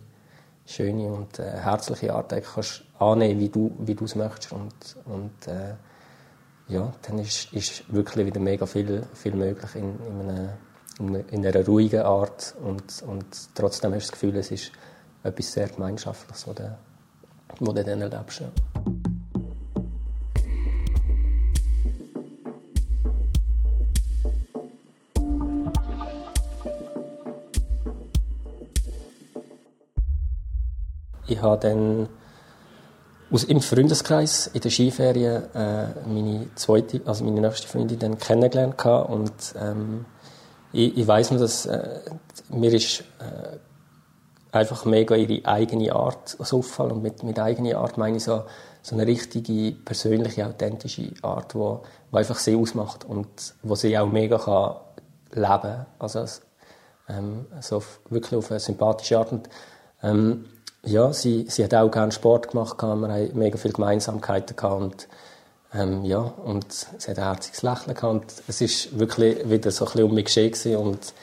[0.73, 5.49] schöne und äh, herzliche Art kannst annehmen, wie du wie du es möchtest und, und
[5.49, 5.75] äh,
[6.69, 11.67] ja, dann ist, ist wirklich wieder mega viel, viel möglich in, in, einer, in einer
[11.67, 14.73] ruhigen Art und, und trotzdem hast du das Gefühl, es ist
[15.23, 16.79] etwas sehr Gemeinschaftliches, was du,
[17.61, 18.41] du dann erlebst.
[18.41, 19.12] Ja.
[31.33, 32.09] Ich habe dann
[33.31, 38.85] aus, im Freundeskreis in der Skiferien äh, meine zweite, also meine nächste Freundin dann kennengelernt
[38.85, 40.05] und ähm,
[40.75, 42.01] ich, ich weiß nur, dass äh,
[42.51, 43.57] mir ist äh,
[44.55, 48.43] einfach mega ihre eigene Art so und mit, mit eigener Art meine ich so,
[48.83, 54.07] so eine richtige, persönliche, authentische Art, wo, wo einfach sie ausmacht und wo sie auch
[54.07, 54.75] mega kann
[55.31, 56.27] leben, also
[57.09, 59.49] ähm, so wirklich auf eine sympathische Art und
[60.03, 60.45] ähm,
[60.85, 65.09] ja, sie, sie hat auch gerne Sport gemacht, wir haben mega viele Gemeinsamkeiten gehabt und
[65.75, 69.93] ähm, ja, und sie hat ein herziges Lächeln gehabt es ist wirklich wieder so ein
[69.93, 71.15] bisschen um mich geschehen und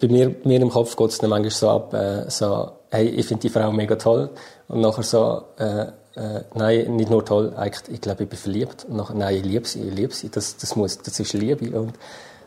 [0.00, 3.26] bei mir, mir im Kopf geht es dann manchmal so ab, äh, so, hey, ich
[3.26, 4.30] finde die Frau mega toll
[4.66, 8.84] und nachher so, äh, äh, nein, nicht nur toll, eigentlich, ich glaube, ich bin verliebt
[8.88, 11.78] und nachher, nein, ich liebe sie, ich liebe sie, das, das muss, das ist Liebe
[11.78, 11.92] und,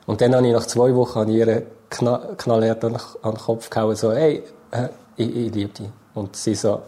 [0.06, 3.70] und dann habe ich nach zwei Wochen an ihre knall, knallhart an, an den Kopf
[3.70, 5.90] gehauen, so, hey, äh, ich, ich liebe dich.
[6.16, 6.82] Und sie so,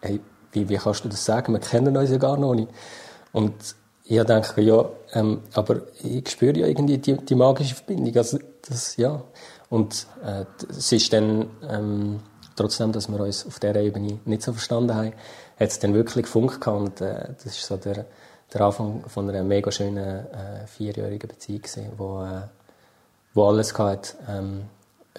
[0.00, 0.20] hey,
[0.52, 1.52] wie, wie kannst du das sagen?
[1.52, 2.68] Wir kennen uns ja gar noch nicht.
[3.32, 3.54] Und
[4.04, 8.16] ich denke, ja, ähm, aber ich spüre ja irgendwie die, die magische Verbindung.
[8.16, 9.22] Also, das, ja.
[9.70, 12.20] Und äh, es ist dann, ähm,
[12.54, 15.12] trotzdem, dass wir uns auf dieser Ebene nicht so verstanden haben,
[15.58, 16.78] hat es dann wirklich gefunkt gehabt.
[16.78, 18.06] Und äh, das ist so der,
[18.52, 22.42] der Anfang von einer mega schönen äh, vierjährigen Beziehung gewesen, wo, äh,
[23.32, 24.16] wo alles hat.
[24.28, 24.64] Ähm,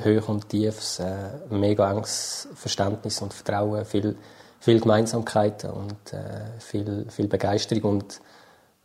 [0.03, 4.17] Hoch und Tiefs, äh, mega enges Verständnis und Vertrauen, viel,
[4.60, 8.21] viel Gemeinsamkeiten und äh, viel, viel Begeisterung und,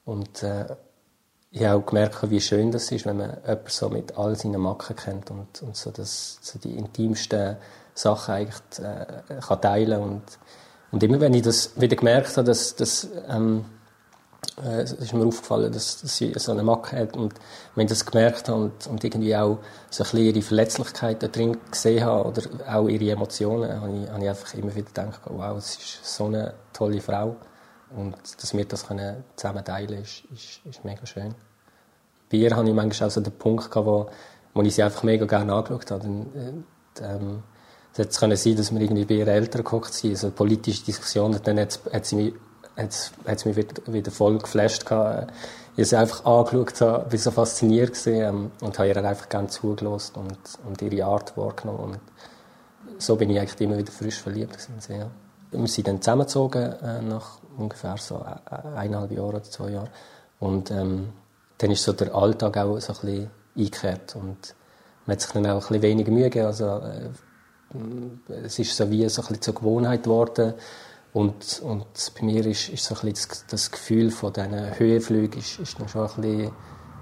[0.05, 0.67] und äh,
[1.53, 4.61] ich habe auch gemerkt, wie schön das ist, wenn man jemanden so mit all seinen
[4.61, 7.57] Macken kennt und, und so, das, so die intimsten
[7.93, 10.23] Sachen eigentlich äh, kann teilen und,
[10.93, 13.65] und immer wenn ich das wieder gemerkt habe, dass, dass ähm,
[14.65, 17.35] äh, es ist mir aufgefallen, dass, dass sie so eine Macke hat und
[17.75, 19.59] wenn ich das gemerkt habe und, und irgendwie auch
[19.91, 24.23] so ein ihre Verletzlichkeit da drin gesehen habe oder auch ihre Emotionen, habe ich, habe
[24.23, 27.37] ich einfach immer wieder gedacht, wow, es ist so eine tolle Frau
[27.97, 31.35] und dass wir das können zusammen teilen ist, ist, ist mega schön.
[32.31, 34.09] Bei ihr hatte ich manchmal auch so den Punkt, gehabt, wo,
[34.55, 36.07] wo ich sie einfach mega gerne angeschaut habe.
[36.07, 37.43] Und, äh, ähm,
[37.93, 41.59] es hätte sein dass wir irgendwie bei ihren Eltern gekocht sind, so politische Diskussionen, dann
[41.59, 42.35] hat, hat sie mich
[42.81, 45.33] hat es mich wieder, wieder voll geflasht gehabt.
[45.77, 49.49] Ich sie einfach angeschaut, habe, bin so fasziniert gewesen, ähm, und habe ihr einfach gerne
[49.49, 51.93] zugelassen und, und ihre Art wahrgenommen.
[51.93, 52.01] Und
[52.99, 54.95] so bin ich eigentlich immer wieder frisch verliebt gewesen.
[54.95, 55.11] Ja.
[55.53, 59.89] Wir sind dann zusammengezogen äh, nach ungefähr so äh, eineinhalb Jahren oder zwei Jahren.
[60.39, 61.13] Und ähm,
[61.59, 64.55] dann ist so der Alltag auch so ein bisschen eingekehrt und
[65.07, 66.47] man hat sich dann auch ein bisschen weniger Mühe gegeben.
[66.47, 67.11] Also, äh,
[68.45, 70.55] es ist so wie so ein bisschen zur Gewohnheit geworden
[71.13, 71.87] und, und
[72.19, 73.13] bei mir ist, ist so ein
[73.49, 76.53] das, Gefühl von diesen Höhenflügen ist, ist dann schon ein bisschen,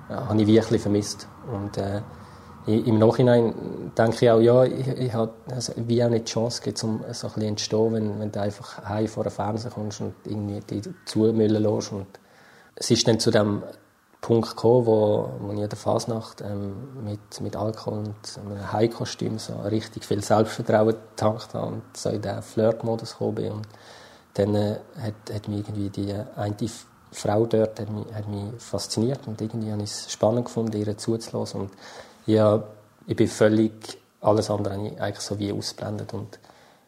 [0.09, 1.29] habe ich wirklich vermisst.
[1.53, 2.01] Und äh,
[2.67, 6.63] im Nachhinein denke ich auch, ja, ich, ich habe also, wie auch nicht die Chance
[6.63, 10.01] gegeben, um so ein bisschen entstehen, wenn, wenn du einfach heim vor den Fernseher kommst
[10.01, 11.93] und irgendwie die zumüllen lässt.
[11.93, 12.07] Und
[12.77, 13.63] es ist dann zu dem
[14.21, 19.39] Punkt gekommen, wo, wo ich in der Fasnacht ähm, mit, mit Alkohol und einem Heikostüm
[19.39, 23.53] so richtig viel Selbstvertrauen getankt habe und so in den Flirt-Modus gekommen bin.
[23.53, 23.69] Und
[24.35, 26.55] dann äh, hat, hat mich irgendwie die eine
[27.11, 30.97] Frau dort hat mich, hat mich fasziniert und irgendwie habe ich es spannend gefunden, ihr
[30.97, 31.63] zuzulassen.
[31.63, 31.71] Und
[32.27, 32.63] ja,
[33.07, 36.13] ich bin völlig, alles andere habe ich eigentlich so wie ausblendet.
[36.13, 36.39] Und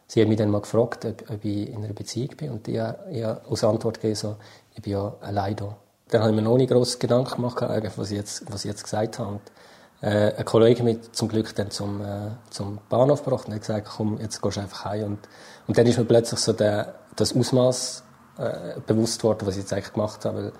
[0.07, 2.51] sie hat mich dann mal gefragt, ob, ob ich in einer Beziehung bin.
[2.51, 4.35] Und ich, ich habe als Antwort gegeben, so,
[4.75, 5.75] ich bin ja allein da.
[6.11, 7.61] Dann habe ich mir noch nicht grossen Gedanken gemacht,
[7.95, 9.31] was ich jetzt, was ich jetzt gesagt habe.
[9.31, 9.41] Und,
[10.01, 13.87] äh, ein Kollege mich zum Glück dann zum, äh, zum Bahnhof gebracht und hat gesagt,
[13.95, 15.03] komm, jetzt gehst du einfach heim.
[15.03, 15.19] Und,
[15.67, 18.03] und dann ist mir plötzlich so der, das Ausmaß
[18.37, 20.53] äh, bewusst worden, was ich jetzt eigentlich gemacht habe, weil,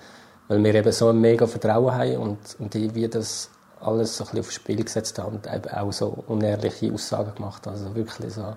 [0.47, 4.23] weil wir eben so ein mega Vertrauen haben und, und ich wie das alles so
[4.23, 8.33] ein bisschen aufs Spiel gesetzt habe und eben auch so unehrliche Aussagen gemacht Also wirklich
[8.33, 8.55] so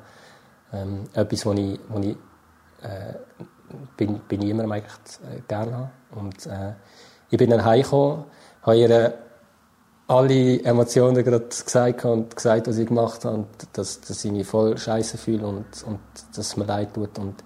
[0.72, 2.16] ähm, etwas, wo ich, wo ich
[2.84, 3.14] äh,
[3.96, 4.92] bin, bin niemandem eigentlich
[5.22, 5.90] äh, gerne.
[6.14, 6.74] Und äh,
[7.30, 8.24] ich bin dann heimgekommen,
[8.62, 9.14] habe ihr
[10.06, 14.46] alle Emotionen gerade gesagt und gesagt, was ich gemacht habe, und dass, dass ich mich
[14.46, 17.18] voll scheiße fühle und, und dass es mir leid tut.
[17.18, 17.42] Und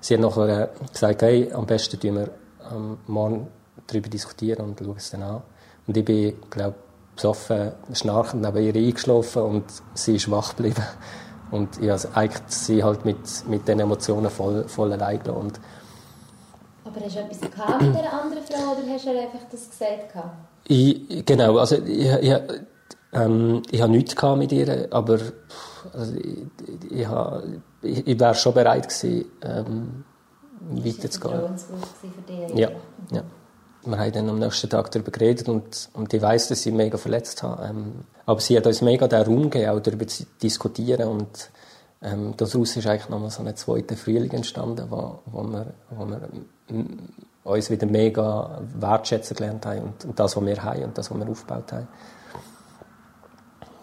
[0.00, 2.30] sie hat nachher gesagt, hey, am besten tun wir
[2.70, 3.48] am Morgen
[3.86, 5.42] darüber diskutieren und schauen es dann an.
[5.86, 6.76] Und ich bin, glaube
[7.16, 10.84] besoffen, schnarchend neben ihr eingeschlafen und sie ist wach geblieben.
[11.50, 15.52] Und ich habe eigentlich sie halt mit, mit den Emotionen voll, voll allein gelassen.
[16.84, 20.14] Aber hast du etwas gehabt mit dieser anderen Frau oder hast du einfach das gesagt?
[20.68, 22.36] Ich, genau, also ich, ich,
[23.12, 25.18] ähm, ich habe nichts mit ihr, aber
[25.92, 26.38] also ich,
[26.90, 27.06] ich,
[27.82, 30.04] ich, ich wäre schon bereit gewesen, ähm,
[30.70, 31.56] weiterzugehen.
[31.56, 32.58] für dich?
[32.58, 32.70] Ja,
[33.12, 33.22] ja.
[33.86, 36.98] Wir haben dann am nächsten Tag darüber geredet und, und ich weiß, dass sie mega
[36.98, 37.70] verletzt hat.
[37.70, 41.50] Ähm, aber sie hat uns mega den Raum gegeben, auch darüber zu diskutieren und
[42.02, 46.28] ähm, daraus ist eigentlich nochmal so ein zweiter Frühling entstanden, wo, wo wir, wo wir
[47.44, 51.18] uns wieder mega wertschätzen gelernt haben und, und das, was wir haben und das, was
[51.18, 51.88] wir aufgebaut haben.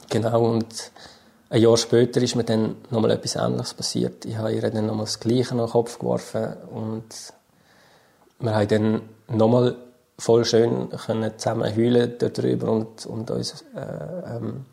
[0.09, 0.91] Genau, und
[1.49, 4.25] ein Jahr später ist mir dann nochmal etwas Ähnliches passiert.
[4.25, 7.05] Ich habe ihr dann nochmal das Gleiche nach den Kopf geworfen und
[8.39, 9.75] wir haben dann nochmal
[10.17, 14.65] voll schön können zusammen heulen darüber und, und uns, äh, ähm,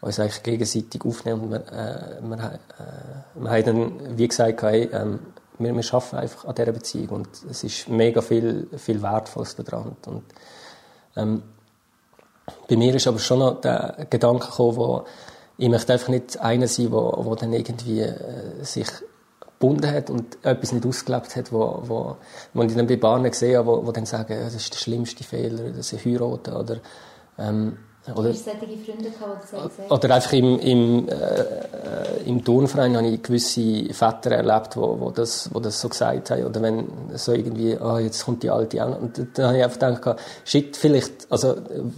[0.00, 1.42] uns eigentlich gegenseitig aufnehmen.
[1.42, 5.20] Und wir, äh, wir, äh, wir haben dann, wie gesagt, hey, ähm,
[5.58, 9.96] wir, wir arbeiten einfach an dieser Beziehung und es ist mega viel, viel Wertvolles daran.
[10.06, 10.24] Und,
[11.16, 11.42] ähm,
[12.68, 15.04] bei mir ist aber schon noch der Gedanke gekommen, wo
[15.58, 18.86] ich möchte einfach nicht einer sein, wo, wo dann irgendwie äh, sich
[19.60, 22.16] gebunden hat und etwas nicht ausgelebt hat, wo, wo,
[22.54, 25.70] wo ich dann bei Bahnen sehe, wo, wo dann sagen, das ist der schlimmste Fehler,
[25.70, 26.78] dass sie heiraten oder
[27.38, 27.76] ähm,
[28.14, 34.74] oder, Freunde gehabt, oder einfach im, im, äh, im Turnverein habe ich gewisse Väter erlebt,
[34.78, 36.46] wo, wo, das, wo das so gesagt haben.
[36.46, 38.94] Oder wenn so irgendwie, oh, jetzt kommt die Alte an.
[38.94, 41.56] Und dann habe ich einfach gedacht, shit, vielleicht, also,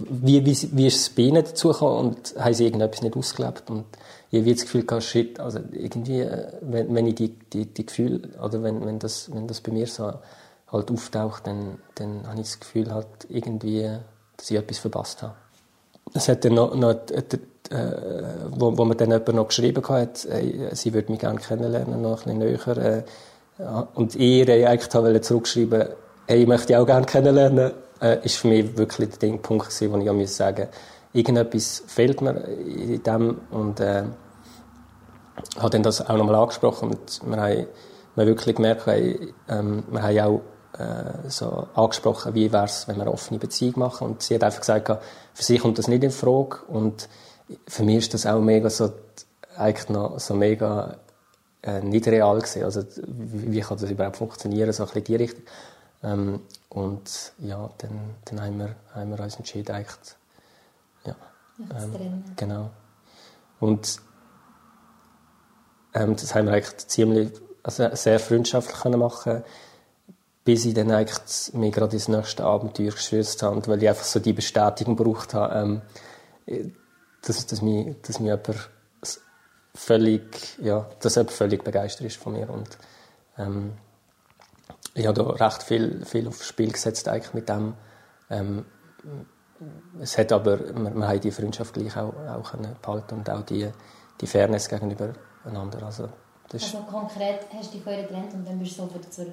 [0.09, 3.69] wie, wie, wie ist es bei ihnen dazu gekommen und haben sie irgendetwas nicht ausgelebt?
[3.69, 3.85] Und
[4.33, 7.85] ich habe das Gefühl gehabt, shit, also irgendwie, äh, wenn, wenn ich die, die, die
[7.85, 10.13] Gefühle, oder wenn, wenn das, wenn das bei mir so
[10.71, 13.89] halt auftaucht, dann, dann habe ich das Gefühl halt irgendwie,
[14.37, 15.35] dass ich etwas verpasst habe
[16.13, 17.21] es hat dann noch, noch äh,
[18.51, 22.25] wo, wo mir dann jemand noch geschrieben hat, äh, sie würde mich gerne kennenlernen, noch
[22.25, 23.03] ein bisschen näher.
[23.57, 23.63] Äh,
[23.95, 25.85] und ich eigentlich wollte zurückschreiben,
[26.27, 29.91] hey, ich möchte dich auch gerne kennenlernen, äh, ist für mich wirklich der Punkt gewesen,
[29.91, 30.67] wo ich auch sagen
[31.13, 34.03] irgendetwas fehlt mir in dem und äh,
[35.57, 37.67] habe dann das auch nochmal angesprochen und wir haben,
[38.15, 40.41] wir haben wirklich gemerkt, hey, ähm, wir haben auch
[40.79, 44.07] äh, so angesprochen, wie wäre es, wenn wir eine offene Beziehung machen.
[44.07, 44.87] Und sie hat einfach gesagt,
[45.33, 46.57] für sie kommt das nicht in Frage.
[46.67, 47.09] Und
[47.67, 48.91] für mich ist das auch mega so,
[49.57, 50.97] eigentlich noch so mega
[51.61, 52.63] äh, nicht real gewesen.
[52.63, 55.43] Also, wie, wie kann das überhaupt funktionieren, so ein bisschen die Richtung.
[56.03, 60.15] Ähm, und ja, dann, dann haben, wir, haben wir uns entschieden, eigentlich,
[61.05, 61.15] ja,
[61.59, 62.69] ähm, genau.
[63.59, 63.99] Und
[65.93, 67.31] ähm, das haben wir eigentlich ziemlich,
[67.63, 69.43] also sehr freundschaftlich machen
[70.43, 74.19] bis ich dann eigentlich mich gerade ins nächste Abenteuer gestürzt habe, weil ich einfach so
[74.19, 75.81] die Bestätigung gebraucht habe,
[76.47, 76.71] ähm,
[77.21, 78.69] dass, dass, mich, dass mich jemand
[79.73, 82.77] völlig, ja, dass jemand völlig begeistert ist von mir und
[83.37, 83.73] ähm,
[84.95, 87.73] ich habe da recht viel, viel aufs Spiel gesetzt eigentlich mit dem.
[88.29, 88.65] Ähm,
[89.99, 93.71] es hat aber, wir, wir haben die Freundschaft gleich auch, auch behalten und auch die,
[94.21, 95.13] die Fairness gegenüber
[95.45, 95.83] einander.
[95.85, 96.09] Also,
[96.51, 99.25] also konkret hast du dich vorher getrennt und dann bist du sofort zur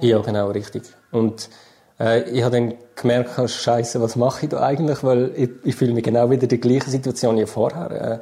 [0.00, 0.84] ja, genau, richtig.
[1.10, 1.50] Und
[1.98, 5.02] äh, ich habe dann gemerkt, oh, Scheiße, was mache ich da eigentlich?
[5.02, 7.90] Weil ich, ich fühle mich genau wieder in der gleichen Situation wie vorher.
[7.90, 8.18] Äh,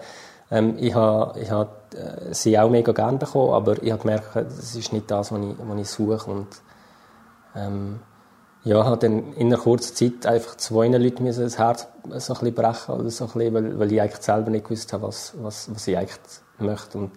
[0.50, 4.34] ähm, ich habe ich hab, äh, sie auch mega gerne bekommen, aber ich habe gemerkt,
[4.34, 6.30] das ist nicht das, was ich, was ich suche.
[6.30, 6.46] Und
[7.54, 8.00] ähm,
[8.64, 12.54] ja, habe dann in einer kurzen Zeit einfach zwei Leuten das Herz so ein bisschen
[12.54, 15.72] brechen oder so ein bisschen, weil, weil ich eigentlich selber nicht gewusst habe, was, was,
[15.72, 16.18] was ich eigentlich
[16.58, 16.98] möchte.
[16.98, 17.12] Und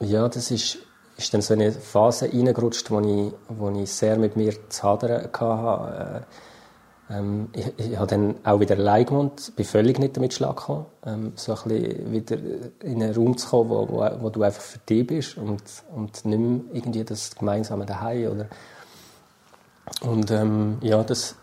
[0.00, 0.78] ja, das ist
[1.16, 5.30] ist dann so eine Phase reingerutscht, wo ich, wo ich sehr mit mir zu hadern
[5.32, 6.24] hatte.
[7.08, 10.56] Äh, ähm, ich, ich habe dann auch wieder allein gewohnt, bin völlig nicht damit Schlag
[10.56, 10.86] gekommen.
[11.04, 12.36] Ähm, so ein bisschen wieder
[12.82, 15.62] in einen Raum zu kommen, wo, wo, wo du einfach für dich bist und,
[15.94, 18.48] und nicht mehr irgendwie das gemeinsame daheim oder
[20.00, 21.36] und ähm, ja, das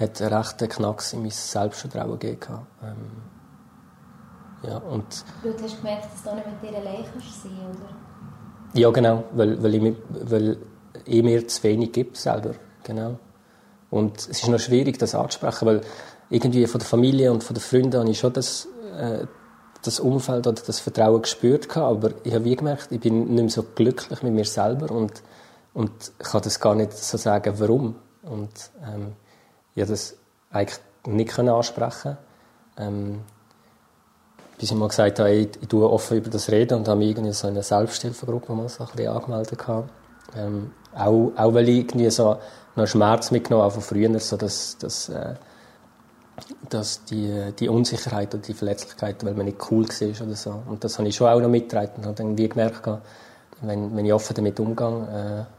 [0.00, 2.66] hat einen rechten Knacks in mein Selbstvertrauen gegeben.
[2.82, 2.96] Ähm,
[4.62, 7.88] ja, und du hast gemerkt, dass du nicht mit dir allein kannst sein, oder?
[8.74, 10.58] Ja, genau, weil, weil, ich, weil
[11.04, 13.18] ich mir zu wenig gebe selber, genau.
[13.90, 15.80] Und es ist noch schwierig, das anzusprechen, weil
[16.28, 19.26] irgendwie von der Familie und von den Freunden habe ich schon das, äh,
[19.82, 23.48] das Umfeld oder das Vertrauen gespürt aber ich habe wie gemerkt, ich bin nicht mehr
[23.48, 25.22] so glücklich mit mir selber und,
[25.72, 27.94] und kann das gar nicht so sagen, warum.
[28.22, 29.12] Und ähm,
[29.74, 30.16] ich habe das
[30.50, 32.18] eigentlich nicht können ansprechen
[32.76, 33.20] ähm,
[34.58, 37.10] bis ich mal gesagt habe, ich, ich tue offen über das reden und habe mich
[37.10, 39.58] irgendwie so in einer Selbsthilfegruppe mal so ein angemeldet.
[40.36, 42.36] Ähm, auch, auch weil ich irgendwie so
[42.74, 45.34] noch Schmerz mitgenommen habe von früher, so dass, dass, äh,
[46.68, 50.62] dass die, die Unsicherheit und die Verletzlichkeit, weil man nicht cool war oder so.
[50.68, 52.88] Und das habe ich schon auch noch mitgetragen und habe dann wie gemerkt,
[53.62, 55.52] wenn, wenn ich offen damit umgehe, äh,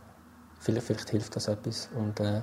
[0.59, 1.89] vielleicht, vielleicht hilft das etwas.
[1.97, 2.41] Und, äh,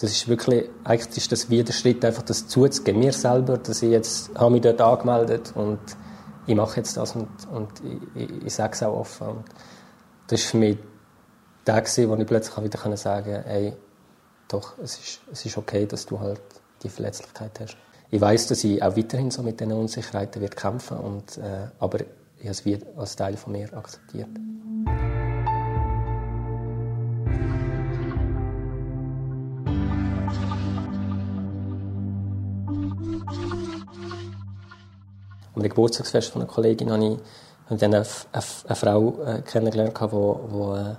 [0.00, 3.90] das ist wirklich, eigentlich ist das wieder Schritt, einfach das zuzugeben, mir selber, dass ich
[3.90, 5.78] jetzt, habe mich dort angemeldet und
[6.46, 7.68] ich mache jetzt das und, und
[8.14, 9.28] ich, ich, sage es auch offen.
[9.28, 9.44] Und
[10.28, 10.78] das war für mich
[11.66, 13.74] der gewesen, wo ich plötzlich wieder sagen konnte, ey,
[14.48, 16.40] doch, es ist, es ist okay, dass du halt
[16.82, 17.76] die Verletzlichkeit hast.
[18.10, 22.00] Ich weiß, dass ich auch weiterhin so mit diesen Unsicherheiten wird kämpfen und, äh, aber
[22.38, 24.30] ich habe es als Teil von mir akzeptiert.
[35.60, 37.18] Am Geburtstagsfest von einer Kollegin habe ich,
[37.78, 40.94] dann eine, eine, eine Frau äh, kennengelernt, die wo, äh,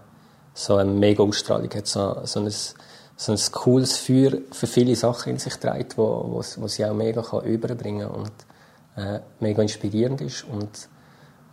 [0.53, 5.31] so eine mega Ausstrahlung hat, so, so ein, so ein cooles Feuer für viele Sachen
[5.31, 8.31] in sich trägt, wo, wo, wo sie auch mega kann überbringen kann und
[8.95, 10.43] äh, mega inspirierend ist.
[10.43, 10.89] Und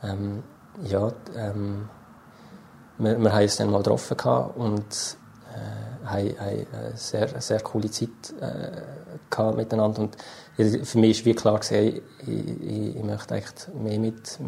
[0.02, 0.42] ähm,
[0.84, 1.88] ja, ähm,
[2.98, 4.16] wir, wir haben uns dann mal getroffen
[4.56, 5.16] und
[5.54, 8.08] äh, haben, haben eine sehr, sehr coole Zeit
[8.40, 10.02] äh, miteinander.
[10.02, 10.16] Und
[10.86, 14.38] für mich war klar, gewesen, ich, ich, ich möchte echt mehr mit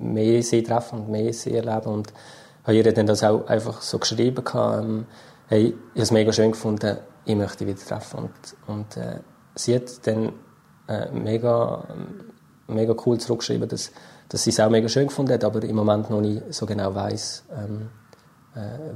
[0.00, 1.92] mehr sie treffen und mehr sie erleben.
[1.92, 2.12] Und
[2.64, 5.06] habe ihr dann das auch einfach so geschrieben, ähm,
[5.46, 8.18] hey, ich habe es mega schön gefunden, ich möchte wieder treffen.
[8.18, 9.20] Und, und äh,
[9.54, 10.32] sie hat dann
[10.88, 11.84] äh, mega,
[12.66, 13.92] mega cool zurückgeschrieben, dass,
[14.28, 16.94] dass sie es auch mega schön gefunden hat, aber im Moment noch nicht so genau
[16.94, 18.07] weiß, ähm, äh,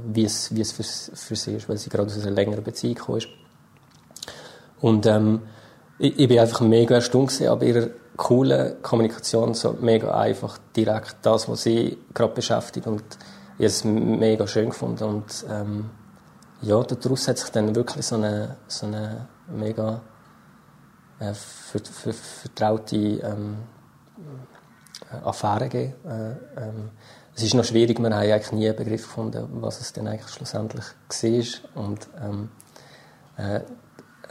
[0.05, 2.95] wie es, wie es für, für sie ist, weil sie gerade aus einer längeren Beziehung
[2.95, 3.29] gekommen ist.
[4.81, 5.41] Und ähm,
[5.99, 7.87] ich, ich bin einfach mega erstaunt aber ihrer
[8.17, 13.03] coolen Kommunikation, so mega einfach, direkt das, was sie gerade beschäftigt und
[13.57, 15.89] ich es mega schön gefunden und ähm,
[16.61, 20.01] ja, daraus hat sich dann wirklich so eine, so eine mega
[21.19, 23.57] äh, ver, ver, vertraute ähm,
[25.23, 25.93] Affäre gegeben.
[26.05, 26.89] Äh, ähm,
[27.35, 30.29] es ist noch schwierig, wir haben eigentlich nie einen Begriff gefunden, was es denn eigentlich
[30.29, 31.83] schlussendlich war.
[31.83, 32.49] Und ähm,
[33.37, 33.61] äh,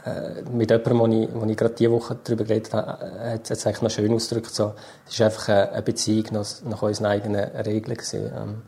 [0.05, 3.65] äh, mit jemandem, wo ich, wo ich gerade diese Woche darüber geredet habe, hat es
[3.65, 4.53] eigentlich noch schön ausgedrückt.
[4.53, 4.73] So,
[5.07, 7.97] es war einfach eine, Beziehung nach, nach unseren eigenen Regeln.
[7.97, 8.61] Gewesen, ähm,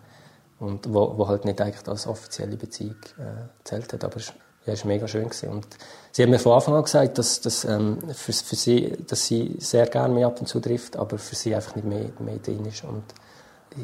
[0.59, 4.03] und wo, wo halt nicht eigentlich als offizielle Beziehung äh, zählt hat.
[4.03, 4.33] Aber es
[4.65, 5.49] ja, ist mega schön gewesen.
[5.49, 5.67] Und
[6.11, 9.57] sie hat mir von Anfang an gesagt, dass, dass, ähm, für, für sie, dass sie
[9.59, 12.65] sehr gerne mich ab und zu trifft, aber für sie einfach nicht mehr, mehr drin
[12.65, 12.83] ist.
[12.83, 13.03] Und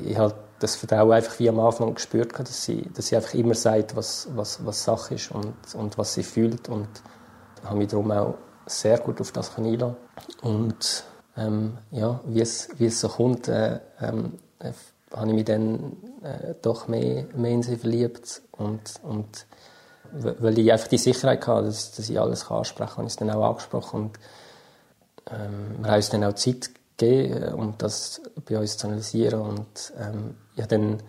[0.05, 3.55] ich habe das Vertrauen einfach wie am Anfang gespürt, dass sie, dass sie einfach immer
[3.55, 6.69] sagt, was, was, was Sache ist und, und was sie fühlt.
[6.69, 6.87] Und
[7.63, 9.95] habe mich darum auch sehr gut auf das einlassen
[10.41, 11.03] Und
[11.35, 14.71] ähm, ja, wie es, wie es so kommt, äh, ähm, äh,
[15.15, 18.41] habe ich mich dann äh, doch mehr, mehr in sie verliebt.
[18.51, 19.45] Und, und
[20.11, 23.17] weil ich einfach die Sicherheit hatte, dass, dass ich alles ansprechen kann, habe ich es
[23.17, 24.01] dann auch angesprochen.
[24.01, 24.19] Und
[25.31, 26.69] ähm, wir haben uns dann auch Zeit
[27.01, 29.41] gegeben, äh, um das bei uns zu analysieren.
[29.41, 31.03] Und ähm, ich habe dann,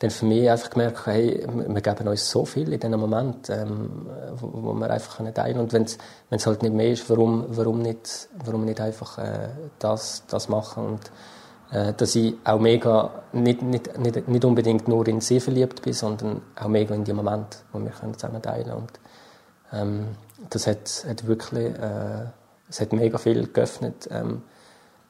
[0.00, 4.06] dann für mich einfach gemerkt, hey, wir geben uns so viel in diesem Moment, ähm,
[4.36, 5.60] wo, wo wir einfach teilen können.
[5.60, 5.84] Und wenn
[6.30, 9.48] es halt nicht mehr ist, warum, warum, nicht, warum nicht einfach äh,
[9.78, 10.86] das, das machen?
[10.86, 11.10] Und
[11.70, 15.92] äh, dass ich auch mega, nicht, nicht, nicht, nicht unbedingt nur in sie verliebt bin,
[15.92, 18.92] sondern auch mega in die Moment, wo wir können zusammen teilen Und
[19.72, 20.06] ähm,
[20.48, 22.26] das hat, hat wirklich, äh,
[22.70, 24.08] es hat mega viel geöffnet.
[24.10, 24.42] Ähm,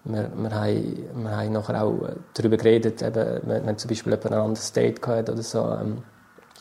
[0.08, 4.32] wir, wir, haben, wir haben nachher auch darüber geredet, eben, wenn, wenn zum Beispiel jemand
[4.32, 6.02] ein anderes Date hatte oder so, ähm,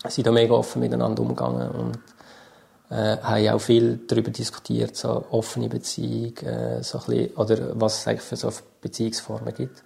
[0.08, 2.00] sind da mega offen miteinander umgegangen und
[2.90, 8.00] äh, haben auch viel darüber diskutiert, so offene Beziehung, äh, so ein bisschen, oder was
[8.00, 9.84] es eigentlich für so Beziehungsformen gibt.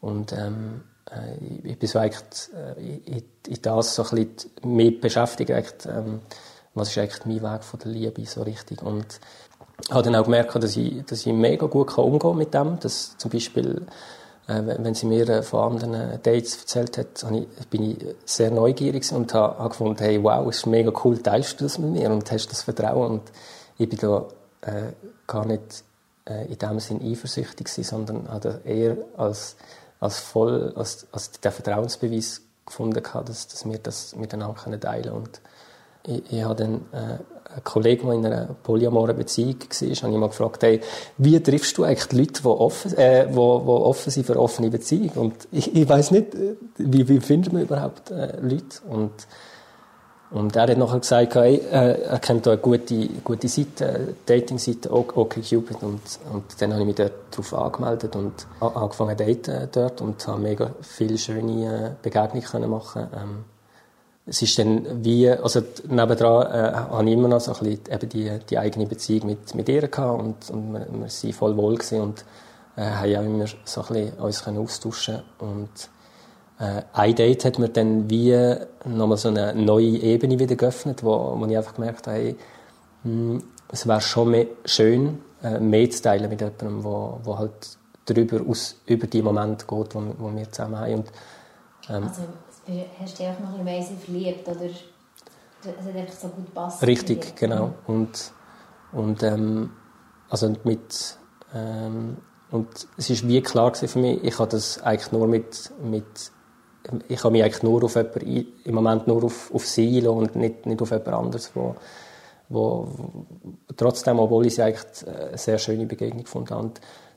[0.00, 5.00] Und ähm, äh, ich bin so eigentlich äh, in, in das so ein bisschen mit
[5.00, 5.50] beschäftigt,
[5.86, 6.20] ähm,
[6.74, 8.82] was ist eigentlich mein Weg von der Liebe so richtig.
[8.82, 9.18] Und
[9.90, 13.16] habe dann auch gemerkt, dass ich, dass ich mega gut umgehen kann mit dem, dass
[13.18, 13.86] zum Beispiel
[14.46, 19.10] äh, wenn sie mir äh, von anderen Dates erzählt hat, ich, bin ich sehr neugierig
[19.12, 22.10] und habe, habe gefunden, hey, wow, es ist mega cool, teilst du das mit mir
[22.10, 23.10] und hast das Vertrauen.
[23.12, 23.22] Und
[23.78, 24.26] ich bin da
[24.62, 24.92] äh,
[25.26, 25.84] gar nicht
[26.28, 29.56] äh, in dem Sinn eifersüchtig gewesen, sondern habe eher als,
[29.98, 35.16] als voll, als, als den Vertrauensbeweis gefunden, dass, dass wir das miteinander teilen können.
[35.16, 35.40] Und
[36.04, 37.20] ich, ich habe dann
[37.56, 40.80] ein Kollege, der in einer polyamoren Beziehung war, habe ich mal gefragt, hey,
[41.16, 45.12] wie triffst du eigentlich Leute, die offen, äh, wo, wo offen sind für offene Beziehungen?
[45.14, 48.82] Und ich, ich weiß nicht, äh, wie, wie findet man überhaupt äh, Leute?
[48.88, 49.10] Und,
[50.30, 54.92] und er hat nachher gesagt, hey, äh, er kennt da eine gute, gute Seite, Dating-Seite,
[54.92, 55.82] OkCupid.
[55.82, 56.02] Und,
[56.32, 60.42] und dann habe ich mich dort darauf angemeldet und angefangen zu daten dort und habe
[60.42, 63.55] mega viele schöne äh, Begegnungen können machen ähm,
[64.26, 68.08] es ist dann wie, also nebendran äh, habe ich immer noch so ein bisschen eben
[68.08, 71.76] die, die eigene Beziehung mit, mit ihr gehabt und, und wir, wir sind voll wohl
[71.76, 72.24] gewesen und
[72.76, 75.70] äh, haben ja immer so ein bisschen uns können austauschen und
[76.58, 78.36] äh, ein Date hat mir dann wie
[78.84, 82.36] nochmal so eine neue Ebene wieder geöffnet, wo, wo ich einfach gemerkt habe, hey,
[83.04, 87.38] mh, hm, es wäre schon mehr schön, äh, mehr zu teilen mit jemandem, wo, wo
[87.38, 90.94] halt darüber aus, über die Momente geht, wo, wo wir zusammen haben.
[90.94, 91.10] Und,
[91.88, 92.22] ähm, also
[93.00, 96.82] hast du dich noch ein bisschen mehr verliebt oder es hat einfach so gut gepasst?
[96.86, 97.74] Richtig, genau.
[97.86, 98.32] Und,
[98.92, 99.70] und ähm,
[100.28, 101.18] also mit
[101.54, 102.16] ähm,
[102.50, 106.04] und es ist wie klar für mich, ich habe das eigentlich nur mit, mit
[107.08, 110.66] ich habe mich eigentlich nur auf jemanden, im Moment nur auf, auf sie und nicht,
[110.66, 111.74] nicht auf jemand anderes, wo,
[112.48, 112.88] wo
[113.76, 116.70] trotzdem, obwohl ich sie eigentlich eine sehr schöne Begegnung gefunden habe,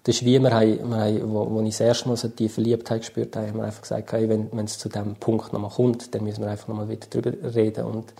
[0.03, 3.01] das ist wie wir wir haben, wo, wo ich das erste Mal so die Verliebtheit
[3.01, 6.13] gespürt habe, haben wir einfach gesagt, hey, wenn, wenn es zu diesem Punkt nochmal kommt,
[6.15, 7.85] dann müssen wir einfach nochmal wieder drüber reden.
[7.85, 8.13] Und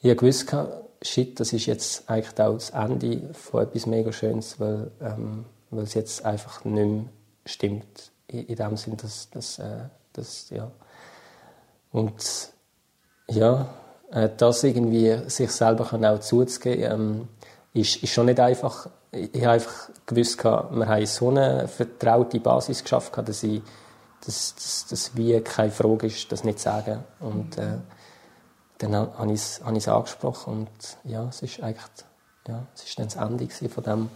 [0.00, 0.54] ich habe gewusst,
[1.02, 5.84] shit, das ist jetzt eigentlich auch das Ende von etwas mega Schönes, weil, ähm, weil
[5.84, 7.04] es jetzt einfach nicht mehr
[7.46, 8.10] stimmt.
[8.26, 10.70] In, in dem Sinn, dass, dass, äh, dass ja.
[11.92, 12.50] Und
[13.28, 13.68] ja,
[14.10, 17.28] äh, das irgendwie sich selber auch zuzugeben, ähm,
[17.72, 22.82] ist, ist schon nicht einfach ich habe einfach gewusst, wir haben so eine vertraute Basis
[22.82, 23.62] geschafft, dass, ich,
[24.24, 27.04] dass, dass, dass wie keine Frage ist, das nicht zu sagen.
[27.20, 27.78] Und äh,
[28.78, 30.70] dann habe ich es, ich es angesprochen und
[31.04, 31.84] ja, es ist eigentlich
[32.48, 34.10] ja, es ist dann das Ende von dem,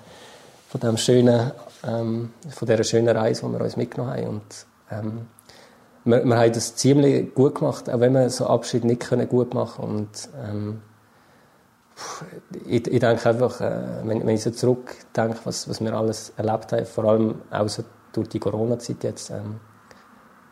[0.68, 1.52] von dem schönen,
[1.86, 4.26] ähm, von dieser schönen Reise, die wir uns mitgenommen haben.
[4.26, 5.26] Und, ähm,
[6.04, 10.08] wir, wir haben das ziemlich gut gemacht, auch wenn wir so Abschied nicht gut machen
[10.34, 10.82] können.
[12.66, 16.72] Ich, ich denke einfach, äh, wenn, wenn ich so zurückdenke, was, was wir alles erlebt
[16.72, 19.60] haben, vor allem auch so durch die Corona-Zeit jetzt, ähm,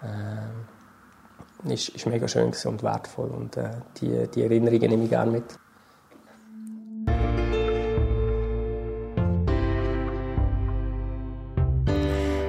[0.03, 3.70] äh, ist, ist mega schön und wertvoll und äh,
[4.01, 5.44] die, die Erinnerungen nehme ich gerne mit.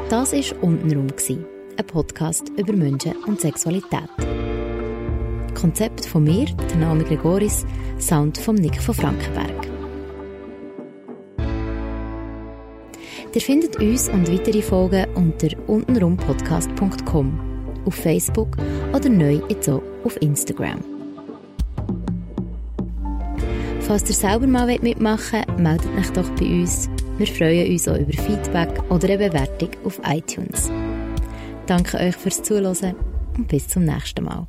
[0.10, 1.08] Das war «Untenrum»,
[1.78, 4.10] ein Podcast über Menschen und Sexualität.
[5.58, 7.66] Konzept von mir, der Naomi Gregoris,
[8.00, 9.68] Sound von Nick von Frankenberg.
[13.34, 17.40] Ihr findet uns und weitere Folgen unter untenrumpodcast.com,
[17.86, 18.58] auf Facebook
[18.94, 20.80] oder neu jetzt auch auf Instagram.
[23.82, 26.90] Falls ihr selber mal mitmachen wollt, meldet euch doch bei uns.
[27.18, 30.72] Wir freuen uns auch über Feedback oder eine Bewertung auf iTunes.
[31.68, 32.96] Danke euch fürs Zuhören
[33.38, 34.48] und bis zum nächsten Mal.